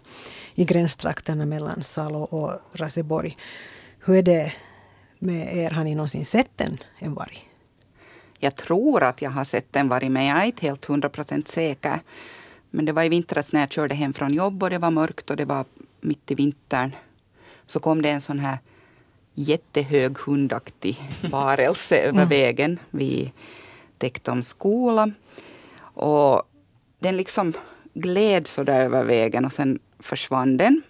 i 0.55 0.65
gränstrakterna 0.65 1.46
mellan 1.46 1.84
Salo 1.84 2.20
och 2.20 2.51
Raseborg. 2.74 3.38
Hur 4.00 4.15
är 4.15 4.24
det 4.24 4.53
med 5.25 5.58
er? 5.58 5.72
Har 5.72 5.84
ni 5.84 5.96
någonsin 5.96 6.25
sett 6.25 6.62
en, 6.62 6.77
en 7.00 7.13
varg? 7.13 7.50
Jag 8.39 8.55
tror 8.55 9.03
att 9.03 9.22
jag 9.22 9.32
har 9.32 9.44
sett 9.44 9.75
en 9.75 9.89
varg, 9.89 10.10
men 10.10 10.25
jag 10.25 10.38
är 10.41 10.46
inte 10.46 10.65
helt 10.65 10.86
hundra 10.86 11.10
procent 11.10 11.48
säker. 11.48 12.00
Men 12.70 12.86
det 12.86 12.91
var 12.91 13.03
i 13.03 13.10
vintras 13.10 13.53
när 13.53 13.60
jag 13.60 13.72
körde 13.72 13.96
hem 13.96 14.13
från 14.13 14.34
jobb 14.34 14.63
och 14.63 14.70
det 14.70 14.77
var 14.77 14.91
mörkt 14.91 15.29
och 15.29 15.38
det 15.38 15.46
var 15.46 15.65
mitt 16.01 16.32
i 16.32 16.36
vintern. 16.36 16.91
Så 17.67 17.79
kom 17.79 18.01
det 18.01 18.10
en 18.10 18.22
sån 18.22 18.39
här 18.39 18.58
jättehög 19.34 20.17
hundaktig 20.17 21.00
varelse 21.32 21.98
över 21.98 22.17
mm. 22.17 22.29
vägen 22.29 22.79
vid 22.89 23.32
Tektoms 23.98 24.48
skola. 24.48 25.12
Och 25.77 26.44
den 27.00 27.17
liksom 27.17 27.53
gled 27.94 28.48
så 28.48 28.63
där 28.63 28.82
över 28.82 29.03
vägen 29.03 29.46
och 29.46 29.53
sen 29.53 29.79
försvann 30.00 30.58
den. 30.58 30.82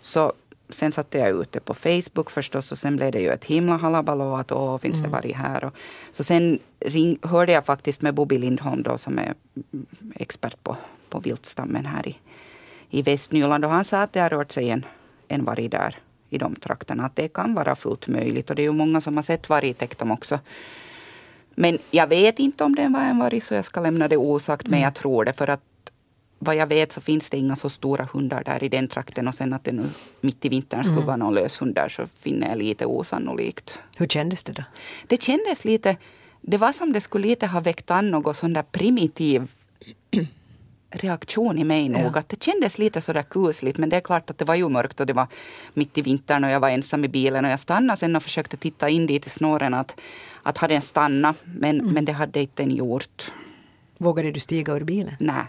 Så 0.00 0.32
sen 0.68 0.92
satte 0.92 1.18
jag 1.18 1.30
ut 1.30 1.52
det 1.52 1.60
på 1.60 1.74
Facebook 1.74 2.30
förstås 2.30 2.72
och 2.72 2.78
sen 2.78 2.96
blev 2.96 3.12
det 3.12 3.20
ju 3.20 3.30
ett 3.30 3.44
himla 3.44 3.76
halabalå 3.76 4.36
att 4.36 4.52
åh, 4.52 4.78
finns 4.78 4.98
det 4.98 5.08
mm. 5.08 5.10
varg 5.10 5.32
här? 5.32 5.64
Och, 5.64 5.74
så 6.12 6.24
sen 6.24 6.58
ring, 6.80 7.18
hörde 7.22 7.52
jag 7.52 7.64
faktiskt 7.64 8.02
med 8.02 8.14
Bobby 8.14 8.38
Lindholm 8.38 8.82
då 8.82 8.98
som 8.98 9.18
är 9.18 9.34
expert 10.14 10.62
på, 10.62 10.76
på 11.08 11.20
viltstammen 11.20 11.86
här 11.86 12.08
i, 12.08 12.16
i 12.90 13.02
Västnyland 13.02 13.64
och 13.64 13.70
han 13.70 13.84
sa 13.84 14.02
att 14.02 14.12
det 14.12 14.20
har 14.20 14.30
rört 14.30 14.52
sig 14.52 14.70
en, 14.70 14.84
en 15.28 15.44
varg 15.44 15.68
där 15.68 15.96
i 16.30 16.38
de 16.38 16.54
trakterna. 16.54 17.06
Att 17.06 17.16
det 17.16 17.28
kan 17.28 17.54
vara 17.54 17.76
fullt 17.76 18.08
möjligt. 18.08 18.50
Och 18.50 18.56
det 18.56 18.62
är 18.62 18.64
ju 18.64 18.72
många 18.72 19.00
som 19.00 19.16
har 19.16 19.22
sett 19.22 19.48
varg 19.48 19.68
i 19.68 19.74
Tektom 19.74 20.10
också. 20.10 20.38
Men 21.54 21.78
jag 21.90 22.06
vet 22.06 22.38
inte 22.38 22.64
om 22.64 22.74
det 22.74 22.88
var 22.88 23.00
en 23.00 23.18
varg 23.18 23.40
så 23.40 23.54
jag 23.54 23.64
ska 23.64 23.80
lämna 23.80 24.08
det 24.08 24.16
osagt. 24.16 24.68
Men 24.68 24.80
jag 24.80 24.94
tror 24.94 25.24
det. 25.24 25.32
För 25.32 25.50
att 25.50 25.60
vad 26.38 26.56
jag 26.56 26.66
vet 26.66 26.92
så 26.92 27.00
finns 27.00 27.30
det 27.30 27.36
inga 27.36 27.56
så 27.56 27.70
stora 27.70 28.08
hundar 28.12 28.42
där 28.44 28.64
i 28.64 28.68
den 28.68 28.88
trakten. 28.88 29.28
Och 29.28 29.34
sen 29.34 29.52
att 29.52 29.64
det 29.64 29.72
nu 29.72 29.88
mitt 30.20 30.44
i 30.44 30.48
vintern 30.48 30.82
skulle 30.84 30.96
Mm. 30.96 31.06
vara 31.06 31.16
någon 31.16 31.34
löshund 31.34 31.74
där 31.74 31.88
så 31.88 32.06
finner 32.06 32.48
jag 32.48 32.58
lite 32.58 32.86
osannolikt. 32.86 33.78
Hur 33.96 34.06
kändes 34.06 34.42
det 34.42 34.52
då? 34.52 34.62
Det 35.06 35.22
kändes 35.22 35.64
lite, 35.64 35.96
det 36.40 36.56
var 36.56 36.72
som 36.72 36.92
det 36.92 37.00
skulle 37.00 37.28
lite 37.28 37.46
ha 37.46 37.60
väckt 37.60 37.90
an 37.90 38.10
något 38.10 38.36
sån 38.36 38.52
där 38.52 38.62
primitiv 38.62 39.48
reaktion 40.90 41.58
i 41.58 41.64
mig 41.64 41.88
nog. 41.88 42.02
Ja. 42.14 42.18
Att 42.18 42.28
det 42.28 42.42
kändes 42.44 42.78
lite 42.78 43.00
sådär 43.00 43.22
kusligt. 43.22 43.78
Men 43.78 43.88
det 43.88 43.96
är 43.96 44.00
klart 44.00 44.30
att 44.30 44.38
det 44.38 44.44
var 44.44 44.54
ju 44.54 44.68
mörkt 44.68 45.00
och 45.00 45.06
det 45.06 45.12
var 45.12 45.26
mitt 45.74 45.98
i 45.98 46.02
vintern 46.02 46.44
och 46.44 46.50
jag 46.50 46.60
var 46.60 46.68
ensam 46.70 47.04
i 47.04 47.08
bilen. 47.08 47.44
Och 47.44 47.50
jag 47.50 47.60
stannade 47.60 47.96
sen 47.98 48.16
och 48.16 48.22
försökte 48.22 48.56
titta 48.56 48.88
in 48.88 49.06
dit 49.06 49.26
i 49.26 49.30
snåren 49.30 49.74
att, 49.74 50.00
att 50.42 50.58
hade 50.58 50.74
den 50.74 50.82
stannat. 50.82 51.36
Men, 51.44 51.76
men 51.76 52.04
det 52.04 52.12
hade 52.12 52.40
inte 52.40 52.62
den 52.62 52.70
gjort. 52.70 53.32
Vågade 53.98 54.30
du 54.30 54.40
stiga 54.40 54.72
ur 54.76 54.84
bilen? 54.84 55.16
Nej. 55.20 55.44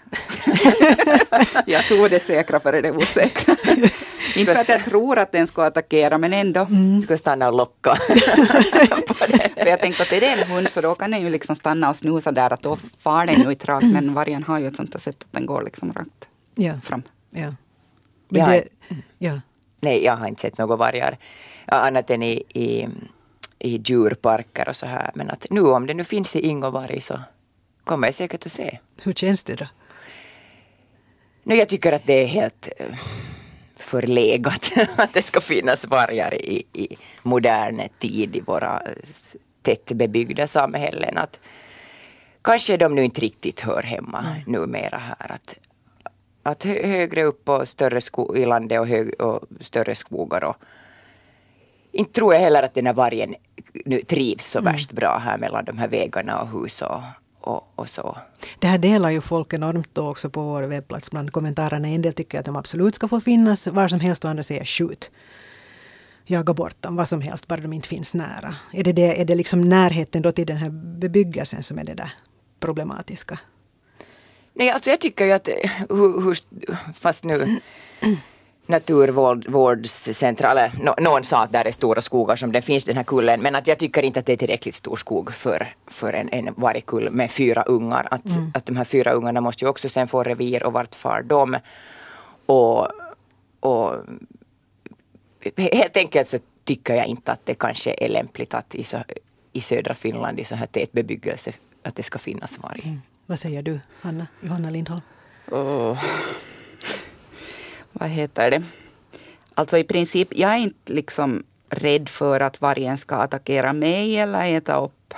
jag 1.65 1.83
tog 1.87 2.09
det 2.09 2.19
säkra 2.23 2.59
före 2.59 2.81
det 2.81 2.91
osäkra. 2.91 3.55
inte 4.37 4.53
för 4.53 4.61
att 4.61 4.69
jag 4.69 4.83
tror 4.85 5.17
att 5.19 5.31
den 5.31 5.47
ska 5.47 5.63
attackera 5.65 6.17
men 6.17 6.33
ändå. 6.33 6.67
Ska 7.03 7.17
stanna 7.17 7.47
och 7.47 7.55
locka. 7.57 7.95
För 9.57 9.65
jag 9.65 9.79
tänkte 9.79 10.03
att 10.03 10.11
är 10.13 10.19
det 10.21 10.27
en 10.27 10.47
hund 10.51 10.69
så 10.69 10.81
då 10.81 10.95
kan 10.95 11.11
den 11.11 11.21
ju 11.21 11.29
liksom 11.29 11.55
stanna 11.55 11.89
och 11.89 11.95
snusa 11.95 12.31
där 12.31 12.53
att 12.53 12.61
då 12.63 12.75
far 12.99 13.25
den 13.25 13.41
ju 13.41 13.49
inte 13.49 13.65
rakt. 13.67 13.85
Men 13.85 14.13
vargen 14.13 14.43
har 14.43 14.59
ju 14.59 14.67
ett 14.67 14.75
sånt 14.75 15.01
sätt 15.01 15.23
att 15.23 15.31
den 15.31 15.45
går 15.45 15.61
liksom 15.61 15.93
rakt 15.93 16.27
Ja. 16.55 16.79
fram. 16.83 17.01
ja. 17.29 17.53
Men 18.29 18.41
Ja. 18.41 18.45
det, 18.45 18.63
ja. 19.17 19.41
Nej, 19.79 20.03
jag 20.03 20.15
har 20.17 20.27
inte 20.27 20.41
sett 20.41 20.57
några 20.57 20.75
vargar. 20.75 21.17
Annat 21.65 22.09
än 22.09 22.23
i, 22.23 22.43
i, 22.49 22.87
i 23.59 23.77
djurparker 23.85 24.69
och 24.69 24.75
så 24.75 24.85
här. 24.85 25.11
Men 25.15 25.29
att 25.29 25.45
nu 25.49 25.61
om 25.61 25.87
det 25.87 25.93
nu 25.93 26.03
finns 26.03 26.35
i 26.35 26.39
Ingovarg 26.47 27.01
så 27.01 27.19
kommer 27.87 28.07
jag 28.07 28.15
säkert 28.15 28.45
att 28.45 28.51
se. 28.51 28.79
Hur 29.03 29.13
känns 29.13 29.43
det 29.43 29.55
då? 29.55 29.65
Nu, 31.43 31.55
jag 31.55 31.69
tycker 31.69 31.91
att 31.91 32.05
det 32.05 32.23
är 32.23 32.27
helt 32.27 32.69
eh, 32.77 32.95
förlegat 33.75 34.71
att 34.95 35.13
det 35.13 35.21
ska 35.21 35.41
finnas 35.41 35.87
vargar 35.87 36.33
i, 36.33 36.63
i 36.73 36.97
modern 37.23 37.81
tid 37.99 38.35
i 38.35 38.39
våra 38.39 38.81
eh, 38.85 38.91
tättbebyggda 39.61 40.47
samhällen. 40.47 41.17
Att 41.17 41.39
kanske 42.41 42.77
de 42.77 42.95
nu 42.95 43.03
inte 43.03 43.21
riktigt 43.21 43.59
hör 43.59 43.83
hemma 43.83 44.25
numera 44.47 44.97
här. 44.97 45.31
Att, 45.31 45.55
att 46.43 46.63
hö, 46.63 46.87
högre 46.87 47.23
upp 47.23 47.49
och 47.49 47.67
större 47.67 48.01
sko- 48.01 48.35
i 48.35 48.45
landet 48.45 48.79
och, 48.79 48.87
hög, 48.87 49.21
och 49.21 49.43
större 49.61 49.95
skogar. 49.95 50.43
Och, 50.43 50.55
inte 51.91 52.13
tror 52.13 52.33
jag 52.33 52.41
heller 52.41 52.63
att 52.63 52.73
den 52.73 52.85
här 52.85 52.93
vargen 52.93 53.35
nu 53.85 54.01
trivs 54.01 54.45
så 54.45 54.61
värst 54.61 54.91
bra 54.91 55.17
här 55.17 55.37
mellan 55.37 55.65
de 55.65 55.77
här 55.77 55.87
vägarna 55.87 56.41
och 56.41 56.47
hus 56.47 56.81
och, 56.81 57.01
och, 57.41 57.73
och 57.75 57.89
så. 57.89 58.17
Det 58.59 58.67
här 58.67 58.77
delar 58.77 59.09
ju 59.09 59.21
folk 59.21 59.53
enormt 59.53 59.89
då 59.93 60.09
också 60.09 60.29
på 60.29 60.41
vår 60.43 60.63
webbplats 60.63 61.11
bland 61.11 61.31
kommentarerna. 61.31 61.87
En 61.87 62.01
del 62.01 62.13
tycker 62.13 62.39
att 62.39 62.45
de 62.45 62.55
absolut 62.55 62.95
ska 62.95 63.07
få 63.07 63.19
finnas 63.19 63.67
var 63.67 63.87
som 63.87 63.99
helst 63.99 64.23
och 64.23 64.29
andra 64.29 64.43
säger 64.43 64.65
skjut. 64.65 65.11
Jaga 66.25 66.53
bort 66.53 66.81
dem, 66.81 66.95
vad 66.95 67.07
som 67.07 67.21
helst, 67.21 67.47
bara 67.47 67.61
de 67.61 67.73
inte 67.73 67.87
finns 67.87 68.13
nära. 68.13 68.55
Är 68.73 68.83
det, 68.83 68.91
det, 68.91 69.21
är 69.21 69.25
det 69.25 69.35
liksom 69.35 69.69
närheten 69.69 70.21
då 70.21 70.31
till 70.31 70.47
den 70.47 70.57
här 70.57 70.69
bebyggelsen 70.99 71.63
som 71.63 71.79
är 71.79 71.83
det 71.83 71.93
där 71.93 72.11
problematiska? 72.59 73.39
Nej, 74.53 74.69
alltså 74.69 74.89
jag 74.89 75.01
tycker 75.01 75.25
ju 75.25 75.31
att, 75.31 75.47
eh, 75.47 75.71
hur, 75.89 76.21
hur, 76.21 76.37
fast 76.93 77.23
nu 77.23 77.59
naturvårdscentraler, 78.67 80.71
nå- 80.81 80.95
någon 80.97 81.23
sa 81.23 81.43
att 81.43 81.51
där 81.51 81.67
är 81.67 81.71
stora 81.71 82.01
skogar 82.01 82.35
som 82.35 82.51
det 82.51 82.61
finns 82.61 82.85
den 82.85 82.97
här 82.97 83.03
kullen, 83.03 83.41
men 83.41 83.55
att 83.55 83.67
jag 83.67 83.77
tycker 83.79 84.03
inte 84.03 84.19
att 84.19 84.25
det 84.25 84.33
är 84.33 84.37
tillräckligt 84.37 84.75
stor 84.75 84.95
skog 84.95 85.33
för, 85.33 85.67
för 85.87 86.13
en, 86.13 86.29
en 86.29 86.53
vargkull 86.57 87.09
med 87.11 87.31
fyra 87.31 87.63
ungar. 87.63 88.07
Att, 88.11 88.21
att 88.53 88.65
de 88.65 88.77
här 88.77 88.83
fyra 88.83 89.11
ungarna 89.11 89.41
måste 89.41 89.65
ju 89.65 89.69
också 89.69 89.89
sen 89.89 90.07
få 90.07 90.23
revir 90.23 90.63
och 90.63 90.73
vart 90.73 90.95
far 90.95 91.21
de? 91.21 91.57
Och, 92.45 92.87
och 93.59 93.95
helt 95.57 95.97
enkelt 95.97 96.27
så 96.27 96.37
tycker 96.63 96.95
jag 96.95 97.05
inte 97.05 97.31
att 97.31 97.45
det 97.45 97.53
kanske 97.53 97.95
är 97.97 98.09
lämpligt 98.09 98.53
att 98.53 98.75
i, 98.75 98.83
så, 98.83 98.97
i 99.53 99.61
södra 99.61 99.93
Finland 99.93 100.39
i 100.39 100.43
så 100.43 100.55
här 100.55 100.67
tät 100.67 100.91
bebyggelse 100.91 101.51
att 101.83 101.95
det 101.95 102.03
ska 102.03 102.19
finnas 102.19 102.59
varg. 102.59 102.97
Vad 103.25 103.39
säger 103.39 103.61
du, 103.61 103.79
Hanna, 104.01 104.27
Johanna 104.41 104.69
Lindholm? 104.69 105.01
Åh. 105.51 106.03
Vad 107.99 108.09
heter 108.09 108.51
det? 108.51 108.63
Alltså 109.53 109.77
i 109.77 109.83
princip, 109.83 110.27
jag 110.31 110.51
är 110.51 110.57
inte 110.57 110.93
liksom 110.93 111.43
rädd 111.69 112.09
för 112.09 112.39
att 112.39 112.61
vargen 112.61 112.97
ska 112.97 113.15
attackera 113.15 113.73
mig 113.73 114.17
eller 114.17 114.55
äta 114.55 114.79
upp 114.79 115.13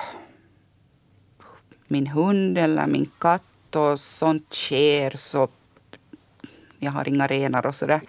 min 1.87 2.07
hund 2.07 2.57
eller 2.57 2.87
min 2.87 3.11
katt 3.17 3.75
och 3.75 3.99
sånt 3.99 4.53
sker 4.53 5.17
så 5.17 5.47
jag 6.79 6.91
har 6.91 7.07
inga 7.07 7.27
renar 7.27 7.65
och 7.65 7.75
sådär 7.75 8.01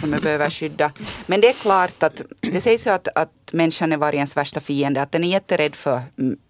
som 0.00 0.12
jag 0.12 0.22
behöver 0.22 0.50
skydda. 0.50 0.92
Men 1.26 1.40
det 1.40 1.48
är 1.48 1.52
klart 1.52 2.02
att 2.02 2.22
det 2.40 2.60
sägs 2.60 2.86
ju 2.86 2.90
att, 2.90 3.08
att 3.14 3.52
människan 3.52 3.92
är 3.92 3.96
vargens 3.96 4.36
värsta 4.36 4.60
fiende. 4.60 5.02
Att 5.02 5.12
den 5.12 5.24
är 5.24 5.28
jätterädd 5.28 5.74
för 5.74 6.00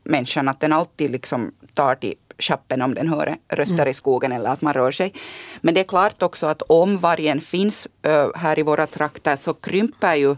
människan. 0.04 0.48
Att 0.48 0.60
den 0.60 0.72
alltid 0.72 1.10
liksom 1.10 1.52
tar 1.74 1.94
till 1.94 2.14
chappen 2.38 2.82
om 2.82 2.94
den 2.94 3.08
hör 3.08 3.36
röster 3.48 3.88
i 3.88 3.94
skogen 3.94 4.32
eller 4.32 4.50
att 4.50 4.62
man 4.62 4.74
rör 4.74 4.92
sig. 4.92 5.12
Men 5.60 5.74
det 5.74 5.80
är 5.80 5.84
klart 5.84 6.22
också 6.22 6.46
att 6.46 6.62
om 6.62 6.98
vargen 6.98 7.40
finns 7.40 7.88
här 8.34 8.58
i 8.58 8.62
våra 8.62 8.86
trakter 8.86 9.36
så 9.36 9.54
krymper 9.54 10.14
ju 10.14 10.36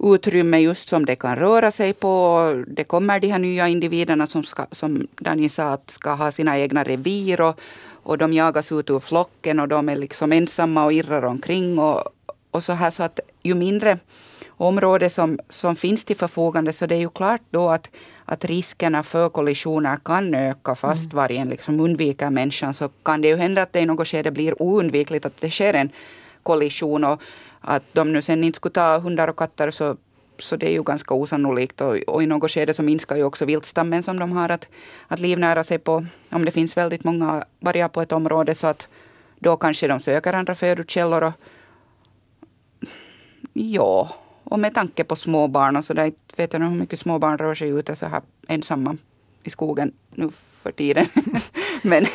utrymme 0.00 0.58
just 0.58 0.88
som 0.88 1.06
det 1.06 1.14
kan 1.14 1.36
röra 1.36 1.70
sig 1.70 1.92
på. 1.92 2.64
Det 2.66 2.84
kommer 2.84 3.20
de 3.20 3.28
här 3.28 3.38
nya 3.38 3.68
individerna 3.68 4.26
som, 4.26 4.44
ska, 4.44 4.66
som 4.72 5.06
Dani 5.16 5.48
sa 5.48 5.72
att 5.72 5.90
ska 5.90 6.14
ha 6.14 6.32
sina 6.32 6.58
egna 6.58 6.84
revir 6.84 7.40
och, 7.40 7.60
och 8.02 8.18
de 8.18 8.32
jagas 8.32 8.72
ut 8.72 8.90
ur 8.90 9.00
flocken 9.00 9.60
och 9.60 9.68
de 9.68 9.88
är 9.88 9.96
liksom 9.96 10.32
ensamma 10.32 10.84
och 10.84 10.92
irrar 10.92 11.24
omkring 11.24 11.78
och, 11.78 12.04
och 12.50 12.64
så 12.64 12.72
här 12.72 12.90
så 12.90 13.02
att 13.02 13.20
ju 13.42 13.54
mindre 13.54 13.98
område 14.58 15.10
som, 15.10 15.38
som 15.48 15.76
finns 15.76 16.04
till 16.04 16.16
förfogande 16.16 16.72
så 16.72 16.86
det 16.86 16.94
är 16.94 17.00
ju 17.00 17.08
klart 17.08 17.42
då 17.50 17.68
att, 17.68 17.90
att 18.24 18.44
riskerna 18.44 19.02
för 19.02 19.28
kollisioner 19.28 19.96
kan 20.04 20.34
öka. 20.34 20.74
Fast 20.74 21.12
vargen 21.12 21.48
liksom 21.48 21.80
undviker 21.80 22.30
människan 22.30 22.74
så 22.74 22.88
kan 23.02 23.20
det 23.20 23.28
ju 23.28 23.36
hända 23.36 23.62
att 23.62 23.72
det 23.72 23.80
i 23.80 23.86
något 23.86 24.08
skede 24.08 24.30
blir 24.30 24.62
oundvikligt 24.62 25.26
att 25.26 25.40
det 25.40 25.50
sker 25.50 25.74
en 25.74 25.90
kollision. 26.42 27.04
Och 27.04 27.22
att 27.60 27.82
de 27.92 28.12
nu 28.12 28.22
sen 28.22 28.44
inte 28.44 28.56
skulle 28.56 28.72
ta 28.72 28.98
hundar 28.98 29.28
och 29.28 29.36
katter 29.36 29.70
så, 29.70 29.96
så 30.38 30.56
det 30.56 30.66
är 30.66 30.72
ju 30.72 30.82
ganska 30.82 31.14
osannolikt. 31.14 31.80
Och, 31.80 31.96
och 31.96 32.22
i 32.22 32.26
något 32.26 32.50
skede 32.50 32.74
så 32.74 32.82
minskar 32.82 33.16
ju 33.16 33.24
också 33.24 33.44
viltstammen 33.44 34.02
som 34.02 34.18
de 34.18 34.32
har 34.32 34.48
att, 34.48 34.68
att 35.08 35.20
livnära 35.20 35.64
sig 35.64 35.78
på 35.78 36.06
om 36.30 36.44
det 36.44 36.50
finns 36.50 36.76
väldigt 36.76 37.04
många 37.04 37.44
vargar 37.60 37.88
på 37.88 38.02
ett 38.02 38.12
område. 38.12 38.54
Så 38.54 38.66
att 38.66 38.88
då 39.38 39.56
kanske 39.56 39.88
de 39.88 40.00
söker 40.00 40.32
andra 40.32 40.54
födokällor 40.54 41.22
och 41.22 41.32
ja, 43.52 44.10
och 44.50 44.58
med 44.58 44.74
tanke 44.74 45.04
på 45.04 45.16
småbarn 45.16 45.76
och 45.76 45.84
så 45.84 45.94
där, 45.94 46.12
vet 46.36 46.52
jag 46.52 46.60
hur 46.60 46.70
mycket 46.70 46.98
småbarn 47.00 47.38
rör 47.38 47.54
sig 47.54 47.68
ute 47.68 47.96
så 47.96 48.06
här 48.06 48.22
ensamma 48.48 48.96
i 49.42 49.50
skogen 49.50 49.92
nu 50.10 50.30
för 50.62 50.72
tiden. 50.72 51.06
men, 51.82 52.06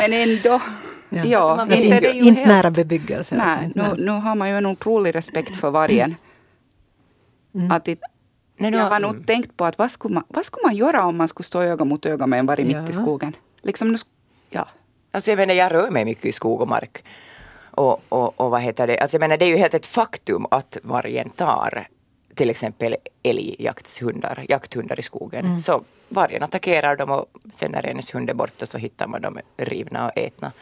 men 0.00 0.12
ändå. 0.12 0.60
Ja. 1.08 1.24
Ja, 1.24 1.60
Alltså 1.60 1.76
inte, 1.76 1.86
inte, 1.86 2.00
det 2.00 2.12
inte 2.16 2.40
helt- 2.40 2.48
nära 2.48 2.70
bebyggelse. 2.70 3.34
alltså, 3.42 3.58
Nej, 3.60 3.66
inte 3.66 3.94
nu, 3.96 4.04
nu 4.04 4.10
har 4.10 4.34
man 4.34 4.48
ju 4.48 4.56
en 4.58 4.66
otrolig 4.66 5.14
respekt 5.14 5.56
för 5.56 5.70
vargen. 5.70 6.14
Att 7.70 7.88
it, 7.88 8.00
Nej, 8.56 8.70
nu 8.70 8.76
jag 8.76 8.90
har- 8.90 9.00
nog 9.00 9.26
tänkt 9.26 9.56
på 9.56 9.64
att 9.64 9.78
vad 9.78 9.90
skulle, 9.90 10.14
man, 10.14 10.24
vad 10.28 10.44
skulle 10.44 10.62
man 10.66 10.76
göra 10.76 11.04
om 11.06 11.16
man 11.16 11.28
skulle 11.28 11.44
stå 11.44 11.62
öga 11.62 11.84
mot 11.84 12.06
öga 12.06 12.26
med 12.26 12.38
en 12.38 12.46
varg 12.46 12.72
Ja. 12.72 12.82
mitt 12.82 12.90
i 12.90 12.92
skogen? 12.94 13.32
Liksom, 13.62 13.92
nu 13.92 13.98
ja. 14.50 14.68
Alltså 15.10 15.30
jag 15.30 15.36
menar, 15.38 15.54
jag 15.54 15.72
rör 15.72 15.90
mig 15.90 16.04
mycket 16.04 16.24
i 16.24 16.32
skog 16.32 16.60
och 16.60 16.68
mark. 16.68 17.04
Och, 17.76 18.00
och, 18.08 18.40
och 18.40 18.50
vad 18.50 18.60
heter 18.62 18.86
det? 18.86 18.98
Alltså 18.98 19.14
jag 19.14 19.20
menar, 19.20 19.36
det 19.36 19.44
är 19.44 19.48
ju 19.48 19.56
helt 19.56 19.74
ett 19.74 19.86
faktum 19.86 20.46
att 20.50 20.78
vargen 20.82 21.30
tar 21.30 21.86
till 22.34 22.50
exempel 22.50 22.96
älgjaktshundar, 23.22 24.44
jakthundar 24.48 24.98
i 24.98 25.02
skogen. 25.02 25.60
Så 25.62 25.82
vargen 26.08 26.42
attackerar 26.42 26.96
dem 26.96 27.10
och 27.10 27.26
sen 27.52 27.70
när 27.72 27.82
hennes 27.82 28.14
hund 28.14 28.30
är 28.30 28.34
borta 28.34 28.66
så 28.66 28.78
hittar 28.78 29.06
man 29.06 29.22
dem 29.22 29.38
rivna 29.56 30.06
och 30.06 30.18
ätna. 30.18 30.52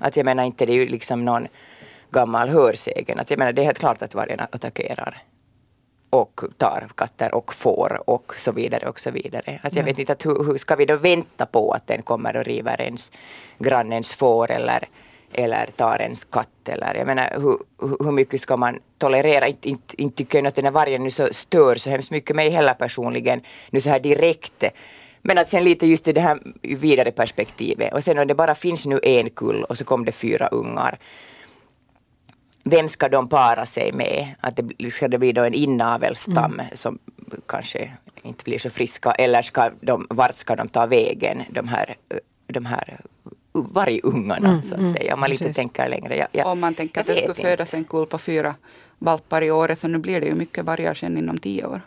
Att 0.00 0.16
jag 0.16 0.24
menar 0.24 0.44
inte, 0.44 0.66
det 0.66 0.72
är 0.72 0.76
ju 0.76 0.88
liksom 0.88 1.24
någon 1.24 1.48
gammal 2.10 2.48
hörsägen. 2.48 3.20
Att 3.20 3.30
jag 3.30 3.38
menar, 3.38 3.52
det 3.52 3.62
är 3.62 3.66
helt 3.66 3.78
klart 3.78 4.02
att 4.02 4.14
vargen 4.14 4.40
attackerar 4.40 5.22
och 6.10 6.40
tar 6.58 6.88
katter 6.94 7.34
och 7.34 7.54
får 7.54 8.02
och 8.10 8.34
så 8.36 8.52
vidare 8.52 8.88
och 8.88 9.00
så 9.00 9.10
vidare. 9.10 9.60
Att 9.62 9.72
jag 9.74 9.82
Ja. 9.82 9.86
vet 9.86 9.98
inte 9.98 10.12
att 10.12 10.26
hur, 10.26 10.44
hur 10.44 10.58
ska 10.58 10.76
vi 10.76 10.84
då 10.86 10.96
vänta 10.96 11.46
på 11.46 11.72
att 11.72 11.86
den 11.86 12.02
kommer 12.02 12.36
och 12.36 12.44
river 12.44 12.80
ens 12.80 13.12
grannens 13.58 14.14
får 14.14 14.50
eller, 14.50 14.88
eller 15.34 15.66
tar 15.66 16.02
ens 16.02 16.24
katt 16.24 16.68
eller 16.68 16.94
jag 16.94 17.06
menar 17.06 17.30
hur, 17.40 17.58
hur- 18.04 18.12
mycket 18.12 18.40
ska 18.40 18.56
man 18.56 18.78
tolerera? 18.98 19.46
Inte, 19.48 19.68
inte, 19.68 20.02
inte 20.02 20.16
tycker 20.16 20.38
jag 20.38 20.46
att 20.46 20.54
den 20.54 20.64
här 20.64 20.72
vargen 20.72 21.02
nu 21.02 21.10
så 21.10 21.28
stör 21.32 21.74
så 21.74 21.90
hemskt 21.90 22.10
mycket 22.10 22.36
mig 22.36 22.50
heller 22.50 22.74
personligen 22.74 23.40
nu 23.70 23.80
så 23.80 23.90
här 23.90 24.00
direkt. 24.00 24.64
Men 25.22 25.38
att 25.38 25.48
sen 25.48 25.64
lite 25.64 25.86
just 25.86 26.08
i 26.08 26.12
det 26.12 26.20
här 26.20 26.38
vidare 26.62 27.10
perspektivet 27.12 27.92
och 27.92 28.04
sen 28.04 28.18
om 28.18 28.26
det 28.26 28.34
bara 28.34 28.54
finns 28.54 28.86
nu 28.86 29.00
en 29.02 29.30
kull 29.30 29.64
och 29.64 29.78
så 29.78 29.84
kom 29.84 30.04
det 30.04 30.12
fyra 30.12 30.46
ungar 30.48 30.98
vem 32.64 32.88
ska 32.88 33.08
de 33.08 33.28
para 33.28 33.66
sig 33.66 33.92
med? 33.92 34.28
Att 34.40 34.56
det, 34.78 34.90
ska 34.90 35.08
det 35.08 35.18
bli 35.18 35.32
då 35.32 35.44
en 35.44 35.54
inavelstam 35.54 36.52
Mm. 36.52 36.66
som 36.74 36.98
kanske 37.46 37.92
inte 38.22 38.44
blir 38.44 38.58
så 38.58 38.70
friska 38.70 39.12
eller 39.12 39.42
ska 39.42 39.70
de, 39.80 40.06
vart 40.10 40.36
ska 40.36 40.56
de 40.56 40.68
ta 40.68 40.86
vägen, 40.86 41.42
de 41.50 41.68
här, 41.68 41.94
de 42.46 42.64
här 42.66 43.00
vargungarna 43.52 44.62
så 44.62 44.74
att 44.74 44.92
säga. 44.96 45.14
Om 45.14 45.20
man 45.20 45.30
lite 45.30 45.44
Mm, 45.44 45.48
precis. 45.52 45.56
tänker 45.56 45.88
längre. 45.88 46.16
Jag, 46.16 46.28
jag, 46.32 46.46
Om 46.46 46.60
man 46.60 46.74
tänker 46.74 47.00
att 47.00 47.06
det 47.06 47.12
skulle 47.14 47.28
inte. 47.28 47.42
födas 47.42 47.74
en 47.74 47.84
kull 47.84 48.06
på 48.06 48.18
fyra 48.18 48.54
valpar 48.98 49.42
i 49.42 49.50
året 49.50 49.78
så 49.78 49.88
nu 49.88 49.98
blir 49.98 50.20
det 50.20 50.26
ju 50.26 50.34
mycket 50.34 50.64
vargar 50.64 50.94
sen 50.94 51.18
inom 51.18 51.38
tio 51.38 51.66
år. 51.66 51.80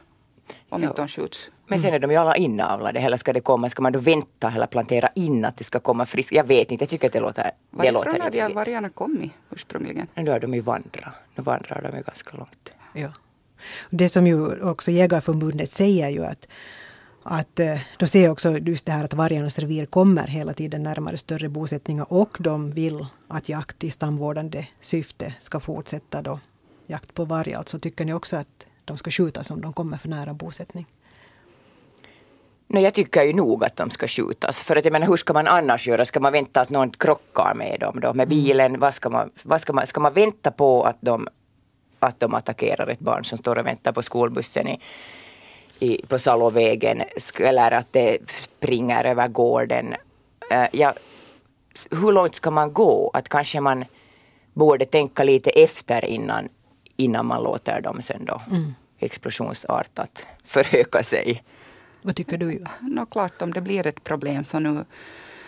Om 0.70 0.84
Ja. 0.84 0.88
inte 0.90 1.02
de 1.02 1.08
skjuts. 1.08 1.50
Men 1.68 1.80
sen 1.80 1.94
är 1.94 2.00
de 2.00 2.12
ju 2.12 2.18
alla 2.18 2.36
inavlade. 2.36 3.00
Eller 3.00 3.18
ska 3.18 3.34
det 3.34 3.40
komma, 3.42 3.70
ska 3.70 3.82
man 3.82 3.92
då 3.92 4.00
vänta 4.00 4.52
eller 4.56 4.68
plantera 4.68 5.10
in 5.16 5.46
att 5.46 5.58
det 5.58 5.64
ska 5.64 5.80
komma 5.80 6.06
friskt? 6.06 6.32
Jag 6.32 6.44
vet 6.44 6.72
inte, 6.72 6.82
jag 6.84 6.90
tycker 6.90 7.08
att 7.08 7.14
det 7.14 7.20
låter, 7.20 7.52
det 7.72 7.92
låter 7.92 8.10
Varifrån 8.10 8.22
har 8.22 8.32
vilt. 8.32 8.56
vargarna 8.56 8.90
kommit 8.90 9.32
ursprungligen? 9.52 10.08
Men 10.16 10.26
då 10.26 10.32
har 10.32 10.40
de 10.40 10.54
ju 10.54 10.62
vandrat. 10.62 11.14
Nu 11.36 11.44
vandrar 11.44 11.82
de 11.92 11.98
ju 11.98 12.04
ganska 12.04 12.38
långt. 12.38 12.74
Ja. 12.94 13.10
Det 13.90 14.10
som 14.10 14.28
ju 14.28 14.62
också 14.62 14.92
Jägarförbundet 14.92 15.70
säger 15.70 16.10
ju 16.10 16.26
att, 16.26 16.48
att 17.28 17.60
eh, 17.60 17.80
de 18.00 18.08
säger 18.08 18.30
också 18.30 18.58
just 18.58 18.86
det 18.86 18.92
här 18.92 19.04
att 19.04 19.14
vargarnas 19.14 19.60
revir 19.60 19.86
kommer 19.86 20.28
hela 20.28 20.54
tiden 20.54 20.84
närmare 20.84 21.18
större 21.18 21.50
bosättningar 21.50 22.14
och 22.14 22.38
de 22.40 22.72
vill 22.72 23.06
att 23.28 23.50
jakt 23.50 23.84
i 23.84 23.92
stamvårdande 23.92 24.68
syfte 24.80 25.34
ska 25.40 25.60
fortsätta 25.60 26.22
då. 26.22 26.40
Jakt 26.88 27.14
på 27.14 27.26
varg 27.26 27.54
alltså. 27.54 27.80
Tycker 27.80 28.06
ni 28.06 28.14
också 28.14 28.38
att 28.38 28.68
de 28.86 28.98
ska 28.98 29.12
skjutas 29.12 29.52
om 29.52 29.62
de 29.62 29.74
kommer 29.74 29.98
för 29.98 30.10
nära 30.10 30.34
bosättning? 30.34 30.86
No, 32.68 32.80
jag 32.80 32.94
tycker 32.94 33.24
ju 33.24 33.34
nog 33.34 33.64
att 33.64 33.76
de 33.76 33.90
ska 33.90 34.08
skjutas. 34.08 34.60
För 34.60 34.76
att 34.76 34.86
jag 34.86 34.92
menar, 34.92 35.08
hur 35.08 35.18
ska 35.18 35.34
man 35.34 35.48
annars 35.48 35.88
göra? 35.88 36.06
Ska 36.06 36.20
man 36.20 36.34
vänta 36.34 36.62
att 36.62 36.70
någon 36.70 36.92
krockar 36.92 37.54
med 37.56 37.80
dem 37.80 38.00
då? 38.00 38.14
Med 38.14 38.28
bilen? 38.28 38.80
Vad 38.80 38.94
ska 38.94 39.10
man, 39.10 39.30
vad 39.44 39.62
ska 39.62 39.74
man, 39.74 39.88
ska 39.88 40.00
man 40.00 40.14
vänta 40.14 40.52
på 40.52 40.84
att 40.84 40.98
de, 41.02 41.28
att 42.00 42.20
de 42.20 42.34
attackerar 42.34 42.88
ett 42.88 43.00
barn 43.00 43.26
som 43.26 43.38
står 43.38 43.56
och 43.56 43.66
väntar 43.66 43.92
på 43.92 44.02
skolbussen 44.02 44.68
i, 44.68 44.80
i, 45.80 46.02
på 46.08 46.20
Salovägen? 46.20 47.04
Eller 47.40 47.72
att 47.72 47.94
det 47.94 48.18
springer 48.32 49.06
över 49.06 49.28
gården? 49.28 49.96
Eh, 50.52 50.68
ja, 50.72 50.94
hur 51.92 52.12
långt 52.12 52.36
ska 52.36 52.52
man 52.52 52.74
gå? 52.74 53.12
Att 53.14 53.30
kanske 53.30 53.60
man 53.60 53.86
borde 54.54 54.86
tänka 54.86 55.24
lite 55.24 55.50
efter 55.50 56.06
innan, 56.06 56.50
innan 56.98 57.26
man 57.26 57.44
låter 57.44 57.82
dem 57.82 58.02
sen 58.02 58.26
då 58.26 58.42
explosionsartat 59.00 60.28
föröka 60.44 61.04
sig. 61.04 61.44
Vad 62.02 62.16
tycker 62.16 62.38
du? 62.38 62.54
Ju? 62.54 62.66
Nå 62.80 63.06
klart 63.06 63.42
om 63.42 63.54
det 63.54 63.62
blir 63.62 63.88
ett 63.88 64.04
problem 64.04 64.44
så 64.44 64.60
nu 64.60 64.86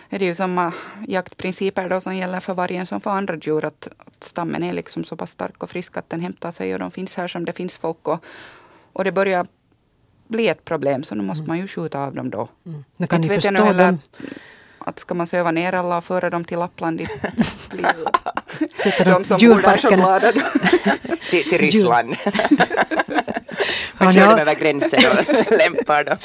är 0.08 0.18
det 0.18 0.24
ju 0.24 0.34
samma 0.34 0.72
jaktprinciper 1.08 1.88
då 1.88 2.00
som 2.00 2.16
gäller 2.16 2.40
för 2.40 2.54
vargen 2.54 2.86
som 2.86 3.00
för 3.00 3.10
andra 3.10 3.36
djur. 3.36 3.64
Att, 3.64 3.88
att 3.98 4.24
stammen 4.24 4.62
är 4.62 4.72
liksom 4.72 5.04
så 5.04 5.16
pass 5.16 5.30
stark 5.30 5.62
och 5.62 5.70
frisk 5.70 5.96
att 5.96 6.10
den 6.10 6.20
hämtar 6.20 6.50
sig 6.50 6.72
och 6.72 6.78
de 6.78 6.90
finns 6.90 7.16
här 7.16 7.28
som 7.28 7.44
det 7.44 7.52
finns 7.52 7.78
folk. 7.78 8.08
Och, 8.08 8.24
och 8.92 9.04
det 9.04 9.12
börjar 9.12 9.46
bli 10.28 10.48
ett 10.48 10.64
problem 10.64 11.02
så 11.04 11.14
nu 11.14 11.22
måste 11.22 11.48
man 11.48 11.58
ju 11.58 11.66
skjuta 11.66 11.98
av 12.00 12.14
dem 12.14 12.30
då. 12.30 12.48
Nu 12.96 13.06
kan 13.06 13.20
ni 13.20 13.26
jag 13.26 13.34
förstå 13.34 13.64
heller 13.64 13.86
dem. 13.86 13.98
Att 14.78 14.98
ska 14.98 15.14
man 15.14 15.26
söva 15.26 15.50
ner 15.50 15.72
alla 15.72 15.98
och 15.98 16.04
föra 16.04 16.30
dem 16.30 16.44
till 16.44 16.58
Lappland? 16.58 16.98
dit 16.98 17.10
blir 17.70 17.86
Sätta 18.82 19.04
de 19.04 19.10
dem 19.10 19.24
som 19.24 19.38
bor 19.40 19.62
där 19.62 19.76
så 19.76 19.88
glada. 19.88 20.32
då. 20.32 20.40
till, 21.30 21.44
till 21.44 21.58
Ryssland. 21.58 22.16
Man 23.98 24.08
ni, 24.08 24.14
kör 24.14 24.20
dem 24.20 24.32
all, 24.32 24.38
över 24.38 24.54
gränsen 24.54 25.00
och 25.10 25.52
lämpar 25.58 26.04
dem. 26.04 26.16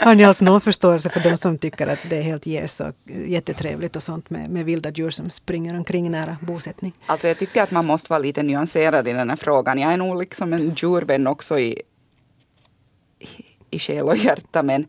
har 0.00 0.14
ni 0.14 0.24
alls 0.24 0.42
någon 0.42 0.60
förståelse 0.60 1.10
för 1.10 1.20
de 1.20 1.36
som 1.36 1.58
tycker 1.58 1.86
att 1.86 1.98
det 2.10 2.16
är 2.18 2.22
helt 2.22 2.46
yes 2.46 2.80
och 2.80 2.92
jättetrevligt 3.26 3.96
och 3.96 4.02
sånt 4.02 4.30
med, 4.30 4.50
med 4.50 4.64
vilda 4.64 4.90
djur 4.90 5.10
som 5.10 5.30
springer 5.30 5.76
omkring 5.76 6.10
nära 6.10 6.36
bosättning? 6.40 6.92
Alltså 7.06 7.28
jag 7.28 7.38
tycker 7.38 7.62
att 7.62 7.70
man 7.70 7.86
måste 7.86 8.12
vara 8.12 8.20
lite 8.20 8.42
nyanserad 8.42 9.08
i 9.08 9.12
den 9.12 9.30
här 9.30 9.36
frågan. 9.36 9.78
Jag 9.78 9.92
är 9.92 9.96
nog 9.96 10.18
liksom 10.18 10.52
en 10.52 10.74
djurvän 10.74 11.26
också 11.26 11.58
i, 11.58 11.82
i 13.76 13.78
själ 13.78 14.08
och 14.08 14.16
hjärta. 14.16 14.62
Men 14.62 14.86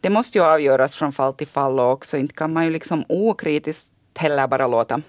det 0.00 0.10
måste 0.10 0.38
ju 0.38 0.44
avgöras 0.44 0.96
från 0.96 1.12
fall 1.12 1.34
till 1.34 1.46
fall 1.46 1.80
och 1.80 1.92
också 1.92 2.16
inte 2.16 2.34
kan 2.34 2.52
man 2.52 2.64
ju 2.64 2.70
liksom 2.70 3.04
okritiskt 3.08 3.90
heller 4.18 4.46
bara 4.46 4.66
låta 4.66 5.02